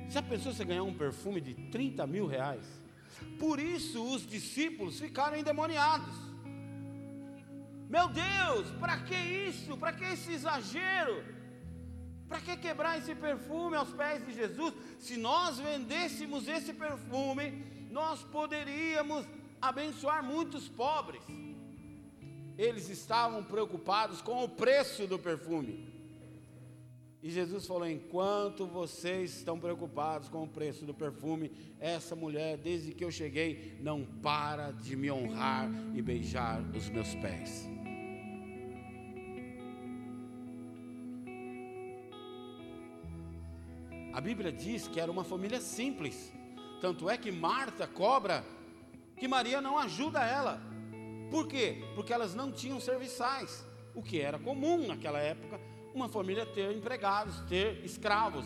[0.09, 2.66] Já pensou você ganhar um perfume de 30 mil reais?
[3.39, 6.32] Por isso os discípulos ficaram endemoniados.
[7.96, 9.16] Meu Deus, para que
[9.50, 9.78] isso?
[9.78, 11.24] Para que esse exagero?
[12.28, 14.74] Para que quebrar esse perfume aos pés de Jesus?
[14.98, 17.46] Se nós vendêssemos esse perfume,
[17.91, 19.28] nós poderíamos
[19.62, 21.22] abençoar muitos pobres.
[22.58, 25.94] Eles estavam preocupados com o preço do perfume.
[27.22, 32.91] E Jesus falou: enquanto vocês estão preocupados com o preço do perfume, essa mulher, desde
[32.91, 37.70] que eu cheguei, não para de me honrar e beijar os meus pés.
[44.14, 46.32] A Bíblia diz que era uma família simples,
[46.80, 48.45] tanto é que Marta cobra
[49.18, 50.61] que Maria não ajuda ela.
[51.32, 51.84] Por quê?
[51.95, 55.59] Porque elas não tinham serviçais, o que era comum naquela época
[55.93, 58.45] uma família ter empregados, ter escravos.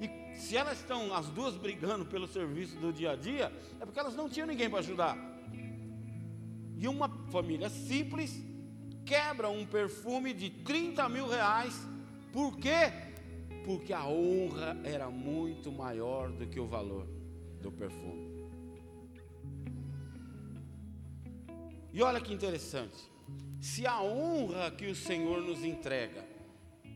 [0.00, 3.98] E se elas estão as duas brigando pelo serviço do dia a dia, é porque
[3.98, 5.16] elas não tinham ninguém para ajudar.
[6.78, 8.42] E uma família simples
[9.04, 11.74] quebra um perfume de 30 mil reais.
[12.32, 13.11] Por quê?
[13.64, 17.06] Porque a honra era muito maior do que o valor
[17.60, 18.32] do perfume.
[21.92, 23.10] E olha que interessante.
[23.60, 26.26] Se a honra que o Senhor nos entrega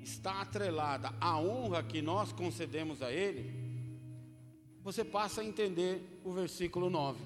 [0.02, 3.52] está atrelada à honra que nós concedemos a Ele,
[4.82, 7.20] você passa a entender o versículo 9,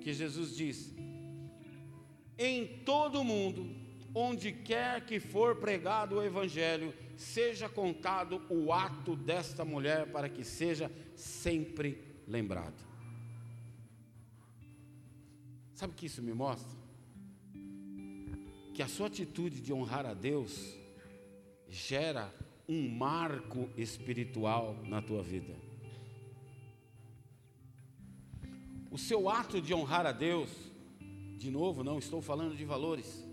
[0.00, 0.94] que Jesus diz:
[2.38, 3.68] Em todo o mundo,
[4.14, 10.44] onde quer que for pregado o Evangelho, seja contado o ato desta mulher para que
[10.44, 12.84] seja sempre lembrado.
[15.74, 16.76] Sabe o que isso me mostra?
[18.74, 20.74] Que a sua atitude de honrar a Deus
[21.68, 22.32] gera
[22.68, 25.54] um marco espiritual na tua vida.
[28.90, 30.50] O seu ato de honrar a Deus,
[31.36, 33.24] de novo, não estou falando de valores.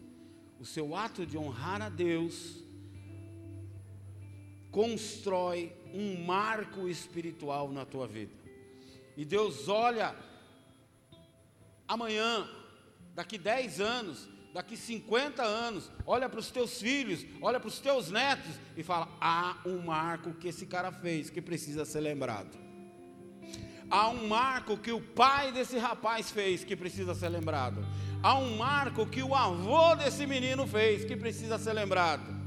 [0.60, 2.62] O seu ato de honrar a Deus
[4.74, 8.34] constrói um marco espiritual na tua vida.
[9.16, 10.16] E Deus olha
[11.88, 12.50] amanhã,
[13.14, 18.10] daqui 10 anos, daqui 50 anos, olha para os teus filhos, olha para os teus
[18.10, 22.58] netos e fala: há um marco que esse cara fez que precisa ser lembrado.
[23.92, 27.86] Há um marco que o pai desse rapaz fez que precisa ser lembrado.
[28.24, 32.43] Há um marco que o avô desse menino fez que precisa ser lembrado.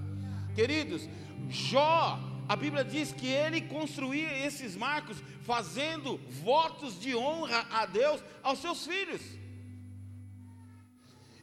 [0.56, 1.06] Queridos,
[1.50, 8.22] Jó, a Bíblia diz que ele construía esses marcos fazendo votos de honra a Deus
[8.42, 9.20] aos seus filhos.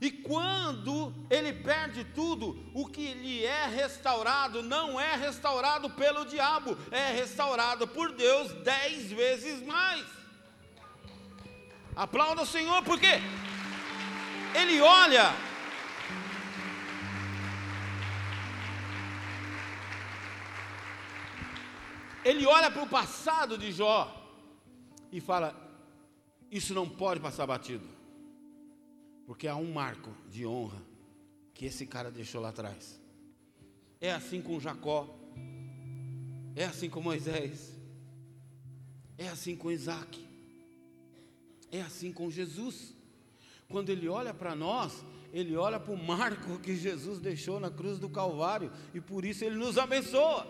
[0.01, 6.75] E quando ele perde tudo, o que lhe é restaurado não é restaurado pelo diabo,
[6.89, 10.03] é restaurado por Deus dez vezes mais.
[11.95, 13.21] Aplauda o Senhor, porque
[14.55, 15.52] ele olha.
[22.25, 24.09] Ele olha para o passado de Jó
[25.11, 25.55] e fala:
[26.51, 27.87] Isso não pode passar batido.
[29.25, 30.81] Porque há um marco de honra
[31.53, 32.99] que esse cara deixou lá atrás.
[33.99, 35.07] É assim com Jacó,
[36.55, 37.73] é assim com Moisés,
[39.17, 40.27] é assim com Isaac,
[41.71, 42.93] é assim com Jesus.
[43.69, 47.97] Quando ele olha para nós, ele olha para o marco que Jesus deixou na cruz
[47.97, 50.45] do Calvário e por isso ele nos abençoa.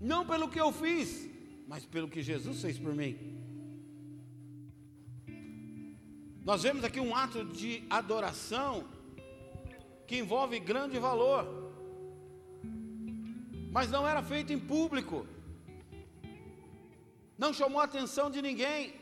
[0.00, 1.28] Não pelo que eu fiz,
[1.66, 3.38] mas pelo que Jesus fez por mim.
[6.44, 8.88] Nós vemos aqui um ato de adoração
[10.06, 11.46] que envolve grande valor,
[13.70, 15.26] mas não era feito em público,
[17.36, 18.94] não chamou a atenção de ninguém.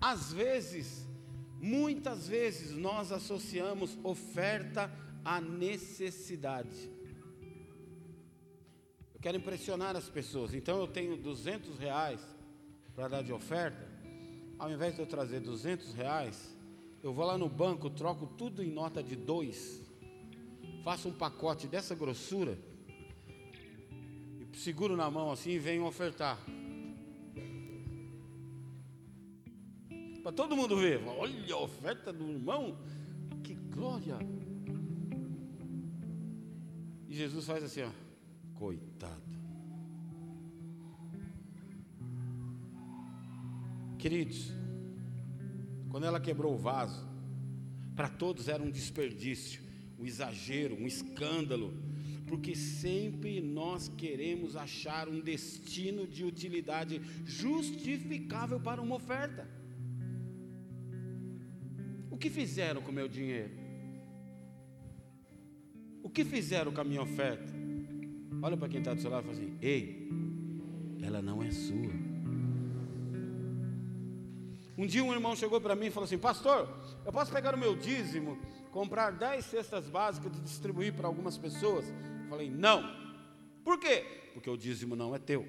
[0.00, 1.06] Às vezes,
[1.60, 4.90] muitas vezes, nós associamos oferta
[5.24, 6.90] à necessidade.
[9.22, 12.20] Quero impressionar as pessoas, então eu tenho 200 reais
[12.92, 13.88] para dar de oferta.
[14.58, 16.52] Ao invés de eu trazer 200 reais,
[17.00, 19.80] eu vou lá no banco, troco tudo em nota de dois,
[20.82, 22.58] faço um pacote dessa grossura,
[24.40, 26.36] e seguro na mão assim e venho ofertar.
[30.20, 32.76] Para todo mundo ver, olha a oferta do irmão,
[33.44, 34.18] que glória!
[37.08, 38.11] E Jesus faz assim, ó,
[38.54, 39.32] coitado.
[43.98, 44.52] Queridos,
[45.88, 47.06] quando ela quebrou o vaso,
[47.94, 49.62] para todos era um desperdício,
[49.98, 51.72] um exagero, um escândalo,
[52.26, 59.46] porque sempre nós queremos achar um destino de utilidade justificável para uma oferta.
[62.10, 63.52] O que fizeram com o meu dinheiro?
[66.02, 67.61] O que fizeram com a minha oferta?
[68.42, 70.08] Olha para quem está do seu lado e fala assim: Ei,
[71.00, 71.92] ela não é sua.
[74.76, 76.68] Um dia um irmão chegou para mim e falou assim: Pastor,
[77.06, 78.36] eu posso pegar o meu dízimo,
[78.72, 81.88] comprar 10 cestas básicas e distribuir para algumas pessoas?
[81.88, 82.82] Eu falei: Não.
[83.62, 84.04] Por quê?
[84.34, 85.46] Porque o dízimo não é teu.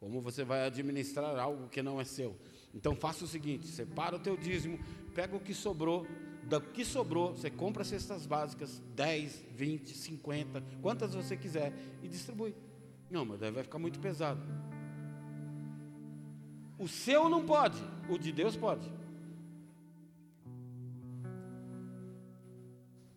[0.00, 2.34] Como você vai administrar algo que não é seu?
[2.72, 4.78] Então faça o seguinte: separa o teu dízimo,
[5.14, 6.06] pega o que sobrou,
[6.48, 11.72] do que sobrou, você compra cestas básicas, 10, 20, 50, quantas você quiser,
[12.02, 12.54] e distribui.
[13.10, 14.40] Não, mas daí vai ficar muito pesado.
[16.78, 17.78] O seu não pode,
[18.08, 18.90] o de Deus pode.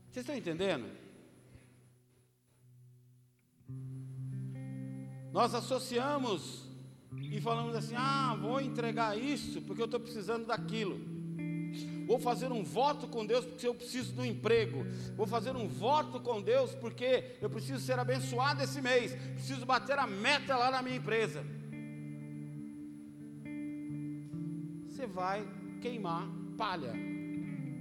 [0.09, 0.89] Vocês estão entendendo?
[5.31, 6.67] Nós associamos
[7.31, 11.16] e falamos assim: ah, vou entregar isso porque eu estou precisando daquilo.
[12.07, 14.85] Vou fazer um voto com Deus porque eu preciso do emprego.
[15.15, 19.13] Vou fazer um voto com Deus porque eu preciso ser abençoado esse mês.
[19.33, 21.43] Preciso bater a meta lá na minha empresa.
[24.97, 25.47] você vai
[25.79, 26.27] queimar
[26.57, 26.91] palha.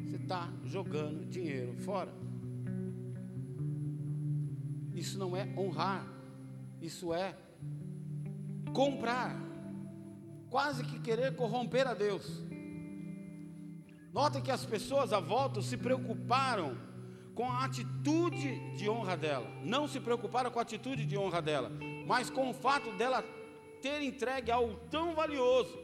[0.05, 2.13] Você está jogando dinheiro fora.
[4.95, 6.07] Isso não é honrar,
[6.81, 7.35] isso é
[8.75, 9.35] comprar,
[10.51, 12.45] quase que querer corromper a Deus.
[14.17, 16.75] Nota que as pessoas à volta se preocuparam
[17.35, 21.71] com a atitude de honra dela, não se preocuparam com a atitude de honra dela,
[22.07, 23.23] mas com o fato dela
[23.83, 25.79] ter entregue algo tão valioso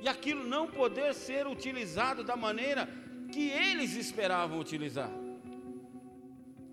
[0.00, 2.88] e aquilo não poder ser utilizado da maneira
[3.32, 5.12] que eles esperavam utilizar.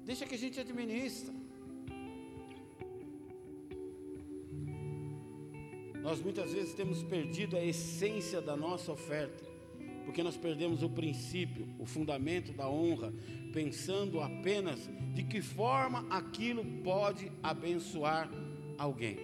[0.04, 1.32] Deixa que a gente administra.
[6.02, 9.45] Nós muitas vezes temos perdido a essência da nossa oferta,
[10.06, 13.14] porque nós perdemos o princípio, o fundamento da honra,
[13.52, 18.30] pensando apenas de que forma aquilo pode abençoar
[18.78, 19.18] alguém.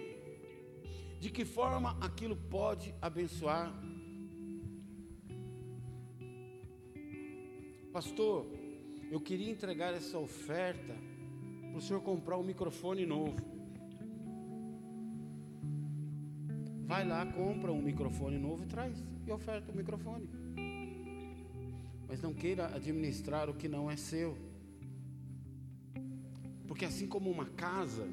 [1.20, 3.72] De que forma aquilo pode abençoar
[7.92, 8.46] Pastor,
[9.10, 10.94] eu queria entregar essa oferta
[11.68, 13.36] para o senhor comprar um microfone novo.
[16.86, 20.26] Vai lá, compra um microfone novo e traz e oferta o microfone.
[22.12, 24.36] Mas não queira administrar o que não é seu.
[26.68, 28.06] Porque assim como uma casa,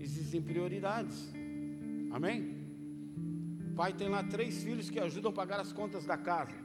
[0.00, 1.30] existem prioridades.
[2.10, 2.66] Amém?
[3.70, 6.56] O pai tem lá três filhos que ajudam a pagar as contas da casa.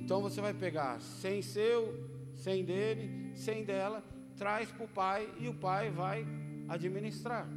[0.00, 4.04] Então você vai pegar 100 seu, 100 dele, 100 dela,
[4.36, 6.26] traz para o pai e o pai vai
[6.68, 7.48] administrar.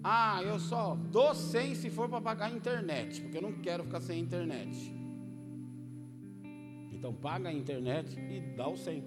[0.00, 3.82] Ah, eu só dou 100 se for para pagar a internet, porque eu não quero
[3.82, 4.95] ficar sem internet.
[7.06, 9.04] Então paga a internet e dá o 100.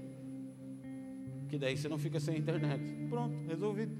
[1.49, 2.81] Que daí você não fica sem internet.
[3.09, 3.93] Pronto, resolvido.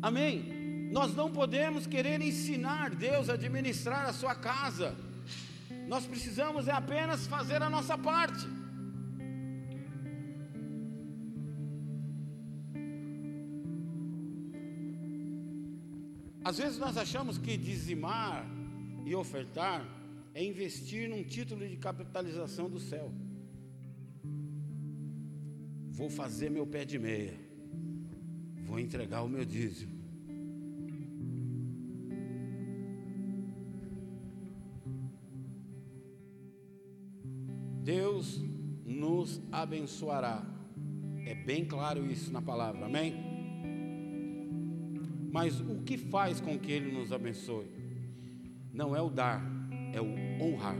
[0.00, 0.88] Amém?
[0.92, 4.94] Nós não podemos querer ensinar Deus a administrar a sua casa.
[5.88, 8.46] Nós precisamos é apenas fazer a nossa parte.
[16.44, 18.46] Às vezes nós achamos que dizimar
[19.04, 19.84] e ofertar
[20.36, 23.10] é investir num título de capitalização do céu.
[25.88, 27.32] Vou fazer meu pé de meia,
[28.66, 29.96] vou entregar o meu dízimo.
[37.82, 38.38] Deus
[38.84, 40.44] nos abençoará.
[41.24, 43.14] É bem claro isso na palavra, amém?
[45.32, 47.70] Mas o que faz com que Ele nos abençoe?
[48.70, 49.55] Não é o dar,
[49.98, 50.76] é o honrar.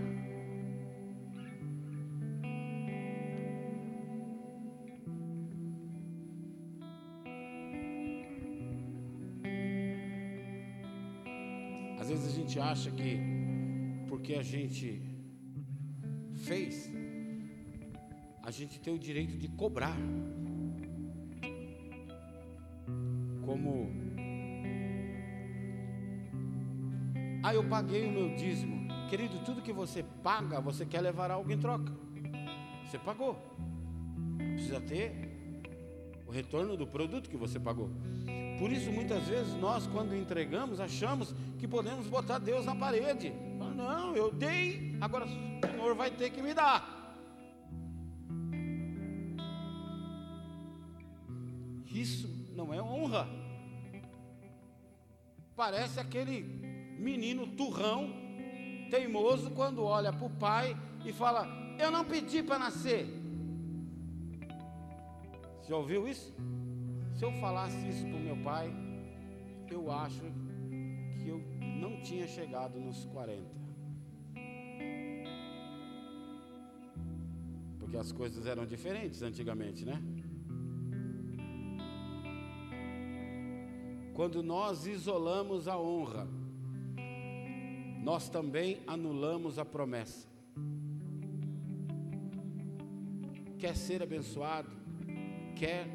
[11.99, 13.19] Às vezes a gente acha que
[14.07, 15.03] porque a gente
[16.35, 16.91] fez,
[18.43, 19.97] a gente tem o direito de cobrar.
[23.45, 24.07] Como
[27.43, 28.86] Ah, eu paguei o meu dízimo.
[29.09, 31.93] Querido, tudo que você paga, você quer levar algo em troca.
[32.85, 33.37] Você pagou.
[34.37, 35.13] Precisa ter
[36.27, 37.91] o retorno do produto que você pagou.
[38.59, 43.33] Por isso, muitas vezes, nós, quando entregamos, achamos que podemos botar Deus na parede.
[43.77, 46.97] Não, eu dei, agora o Senhor vai ter que me dar.
[51.87, 53.29] Isso não é honra.
[55.55, 56.43] Parece aquele
[56.99, 58.26] menino turrão,
[58.91, 61.47] teimoso, quando olha para o pai e fala:
[61.79, 63.07] Eu não pedi para nascer.
[65.69, 66.35] Já ouviu isso?
[67.17, 68.73] Se eu falasse isso para o meu pai,
[69.71, 70.23] eu acho
[71.19, 71.41] que eu
[71.81, 73.43] não tinha chegado nos 40.
[77.79, 80.01] Porque as coisas eram diferentes antigamente, né?
[84.15, 86.27] Quando nós isolamos a honra,
[88.07, 90.29] nós também anulamos a promessa.
[93.59, 94.71] Quer ser abençoado,
[95.57, 95.89] quer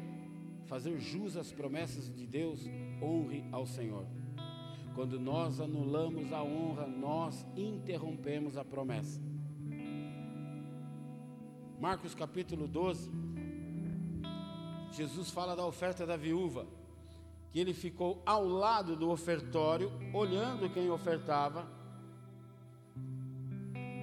[0.66, 2.68] fazer jus às promessas de Deus,
[3.00, 4.04] honre ao Senhor.
[4.94, 9.18] Quando nós anulamos a honra, nós interrompemos a promessa.
[11.80, 13.10] Marcos capítulo 12,
[14.92, 16.66] Jesus fala da oferta da viúva,
[17.50, 21.80] que ele ficou ao lado do ofertório, olhando quem ofertava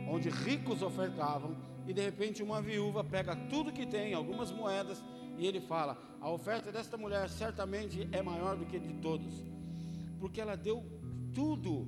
[0.10, 1.56] onde ricos ofertavam,
[1.88, 5.04] e de repente uma viúva pega tudo que tem, algumas moedas,
[5.38, 9.46] e ele fala: A oferta desta mulher certamente é maior do que de todos,
[10.20, 10.84] porque ela deu
[11.34, 11.88] tudo.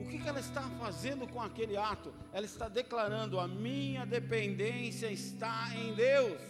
[0.00, 2.12] O que, ela está fazendo com aquele ato?
[2.32, 6.40] Ela está declarando: A minha dependência está em Deus.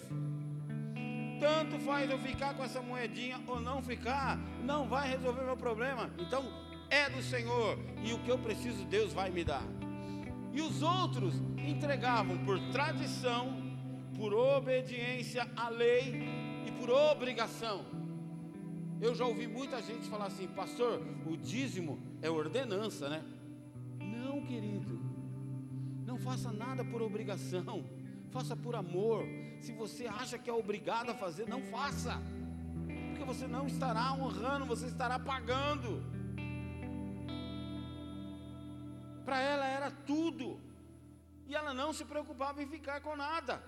[1.40, 6.10] Tanto faz eu ficar com essa moedinha ou não ficar, não vai resolver meu problema.
[6.18, 6.44] Então
[6.90, 9.79] é do Senhor, e o que eu preciso, Deus vai me dar.
[10.60, 13.46] E os outros entregavam por tradição,
[14.14, 16.22] por obediência à lei
[16.66, 17.82] e por obrigação.
[19.00, 23.24] Eu já ouvi muita gente falar assim, pastor, o dízimo é ordenança, né?
[23.98, 25.00] Não, querido,
[26.04, 27.82] não faça nada por obrigação,
[28.30, 29.24] faça por amor.
[29.62, 32.20] Se você acha que é obrigado a fazer, não faça,
[33.08, 36.19] porque você não estará honrando, você estará pagando.
[39.30, 40.60] Para ela era tudo.
[41.46, 43.62] E ela não se preocupava em ficar com nada.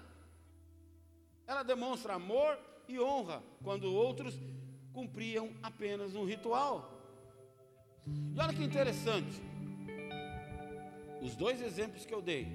[1.46, 2.58] Ela demonstra amor
[2.88, 4.34] e honra quando outros
[4.92, 6.90] cumpriam apenas um ritual.
[8.34, 9.40] E olha que interessante.
[11.22, 12.48] Os dois exemplos que eu dei.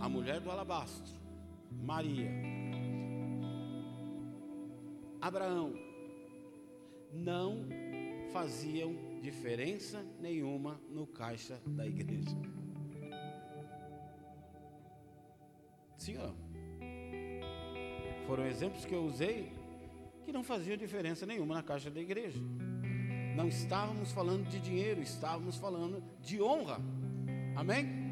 [0.00, 1.14] A mulher do alabastro,
[1.82, 2.30] Maria,
[5.20, 5.74] Abraão,
[7.12, 7.66] não
[8.32, 12.36] faziam diferença nenhuma no caixa da igreja.
[15.96, 16.16] Sim?
[18.26, 19.52] Foram exemplos que eu usei
[20.24, 22.40] que não faziam diferença nenhuma na caixa da igreja.
[23.36, 26.78] Não estávamos falando de dinheiro, estávamos falando de honra.
[27.54, 28.02] Amém?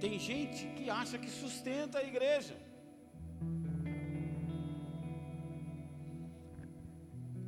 [0.00, 2.67] Tem gente que acha que sustenta a igreja.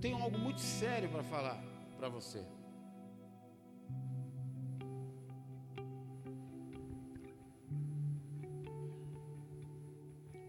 [0.00, 1.62] Tenho algo muito sério para falar
[1.96, 2.44] para você.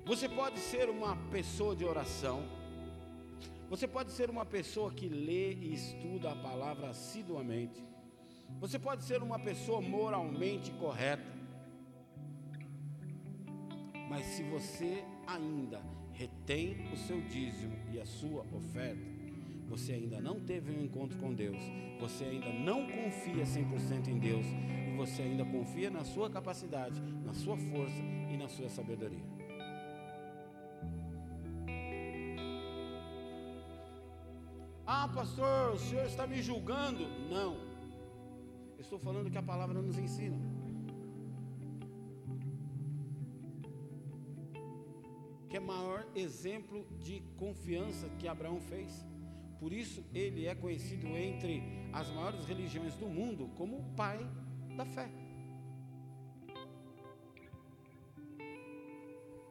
[0.06, 2.43] Você pode ser uma pessoa de oração,
[3.70, 7.82] Você pode ser uma pessoa que lê e estuda a palavra assiduamente.
[8.60, 11.32] Você pode ser uma pessoa moralmente correta.
[14.10, 15.82] Mas se você ainda
[16.12, 19.21] retém o seu dízimo e a sua oferta,
[19.72, 21.58] você ainda não teve um encontro com Deus,
[21.98, 27.34] você ainda não confia 100% em Deus e você ainda confia na sua capacidade, na
[27.34, 29.24] sua força e na sua sabedoria.
[34.86, 37.08] Ah, pastor, o senhor está me julgando?
[37.30, 37.56] Não.
[38.76, 40.38] Eu estou falando que a palavra nos ensina.
[45.48, 49.11] Que é maior exemplo de confiança que Abraão fez.
[49.62, 51.62] Por isso ele é conhecido entre
[51.93, 54.20] as maiores religiões do mundo como o pai
[54.76, 55.07] da fé.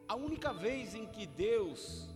[0.05, 2.09] A única vez em que Deus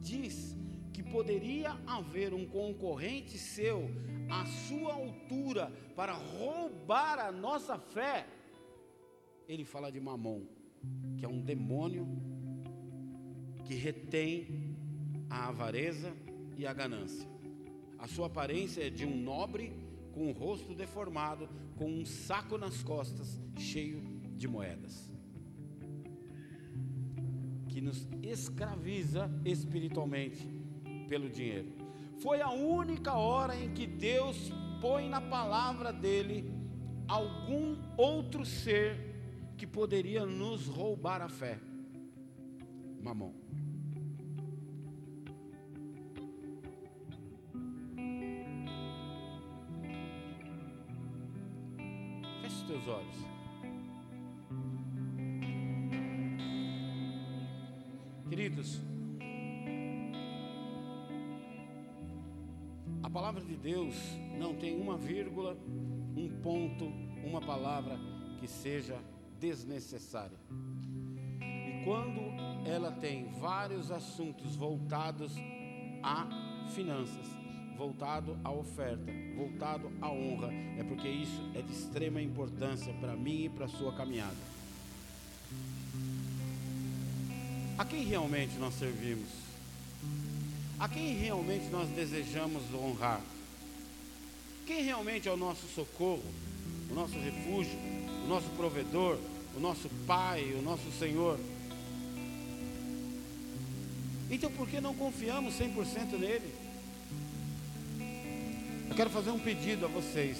[0.00, 0.56] diz
[0.92, 3.88] que poderia haver um concorrente seu
[4.28, 8.26] à sua altura para roubar a nossa fé,
[9.46, 10.42] ele fala de Mamon,
[11.16, 12.08] que é um demônio
[13.64, 14.74] que retém
[15.30, 16.12] a avareza
[16.56, 17.35] e a ganância.
[17.98, 19.72] A sua aparência é de um nobre
[20.12, 24.02] com o rosto deformado, com um saco nas costas cheio
[24.34, 25.10] de moedas.
[27.68, 30.46] Que nos escraviza espiritualmente
[31.08, 31.72] pelo dinheiro.
[32.18, 36.50] Foi a única hora em que Deus põe na palavra dele
[37.06, 39.14] algum outro ser
[39.56, 41.58] que poderia nos roubar a fé.
[43.02, 43.32] Mamon.
[52.86, 53.16] Teus olhos.
[58.28, 58.80] Queridos,
[63.02, 63.94] a palavra de Deus
[64.38, 65.56] não tem uma vírgula,
[66.16, 66.86] um ponto,
[67.24, 67.98] uma palavra
[68.38, 68.98] que seja
[69.38, 70.38] desnecessária.
[71.40, 72.20] E quando
[72.66, 75.34] ela tem vários assuntos voltados
[76.02, 76.28] a
[76.74, 77.45] finanças,
[77.76, 83.44] voltado à oferta, voltado à honra, é porque isso é de extrema importância para mim
[83.44, 84.36] e para a sua caminhada.
[87.78, 89.28] A quem realmente nós servimos?
[90.78, 93.20] A quem realmente nós desejamos honrar?
[94.66, 96.24] Quem realmente é o nosso socorro,
[96.90, 97.78] o nosso refúgio,
[98.24, 99.18] o nosso provedor,
[99.54, 101.38] o nosso Pai, o nosso Senhor?
[104.30, 106.65] Então por que não confiamos 100% nele?
[108.96, 110.38] Eu quero fazer um pedido a vocês.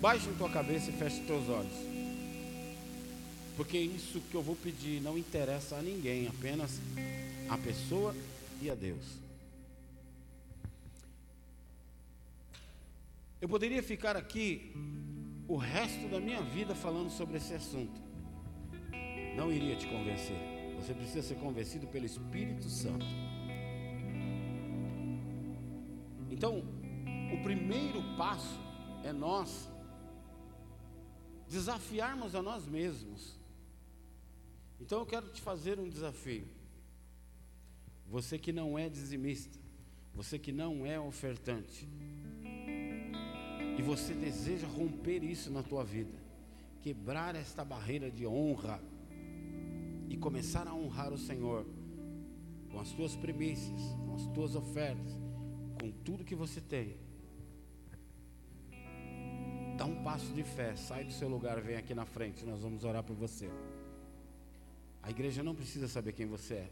[0.00, 1.72] Baixe tua cabeça e feche teus olhos.
[3.56, 6.80] Porque isso que eu vou pedir não interessa a ninguém, apenas
[7.48, 8.12] a pessoa
[8.60, 9.04] e a Deus.
[13.40, 14.72] Eu poderia ficar aqui
[15.46, 18.00] o resto da minha vida falando sobre esse assunto.
[19.36, 20.36] Não iria te convencer.
[20.80, 23.06] Você precisa ser convencido pelo Espírito Santo.
[26.28, 26.79] Então,
[27.42, 28.58] primeiro passo
[29.04, 29.68] é nós
[31.48, 33.38] desafiarmos a nós mesmos.
[34.80, 36.46] Então eu quero te fazer um desafio.
[38.06, 39.58] Você que não é dizimista,
[40.14, 41.88] você que não é ofertante,
[43.78, 46.18] e você deseja romper isso na tua vida,
[46.82, 48.80] quebrar esta barreira de honra
[50.08, 51.64] e começar a honrar o Senhor
[52.70, 55.12] com as tuas primícias, com as tuas ofertas,
[55.80, 56.96] com tudo que você tem.
[59.80, 62.84] Dá um passo de fé, sai do seu lugar, vem aqui na frente, nós vamos
[62.84, 63.48] orar por você.
[65.02, 66.70] A igreja não precisa saber quem você é,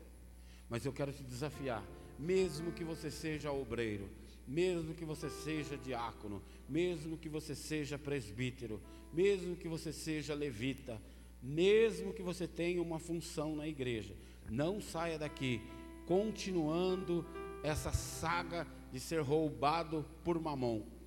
[0.69, 1.83] mas eu quero te desafiar,
[2.19, 4.11] mesmo que você seja obreiro,
[4.47, 8.79] mesmo que você seja diácono, mesmo que você seja presbítero,
[9.11, 11.01] mesmo que você seja levita,
[11.43, 14.15] mesmo que você tenha uma função na igreja,
[14.51, 15.63] não saia daqui
[16.05, 17.25] continuando
[17.63, 20.98] essa saga de ser roubado por mamão.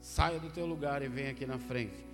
[0.00, 2.04] Saia do teu lugar e venha aqui na frente.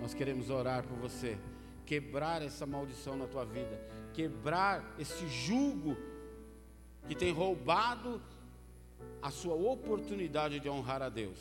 [0.00, 1.38] Nós queremos orar por você,
[1.84, 3.80] quebrar essa maldição na tua vida,
[4.12, 5.96] quebrar esse jugo
[7.06, 8.22] que tem roubado
[9.20, 11.38] a sua oportunidade de honrar a Deus.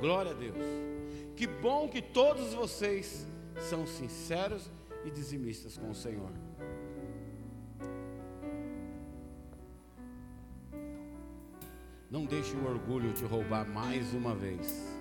[0.00, 0.56] Glória a Deus.
[1.36, 3.26] Que bom que todos vocês
[3.68, 4.70] são sinceros
[5.04, 6.30] e dizimistas com o Senhor.
[12.10, 15.00] Não deixe o orgulho te roubar mais uma vez.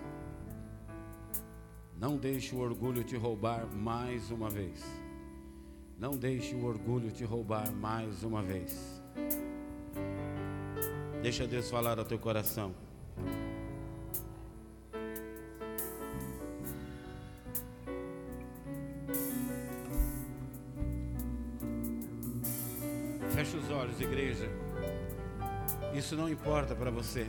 [1.97, 4.85] Não deixe o orgulho te roubar mais uma vez.
[5.97, 9.01] Não deixe o orgulho te roubar mais uma vez.
[11.23, 12.75] Deixa Deus falar ao teu coração.
[23.33, 24.68] Feche os olhos, igreja.
[25.99, 27.27] Isso não importa para você.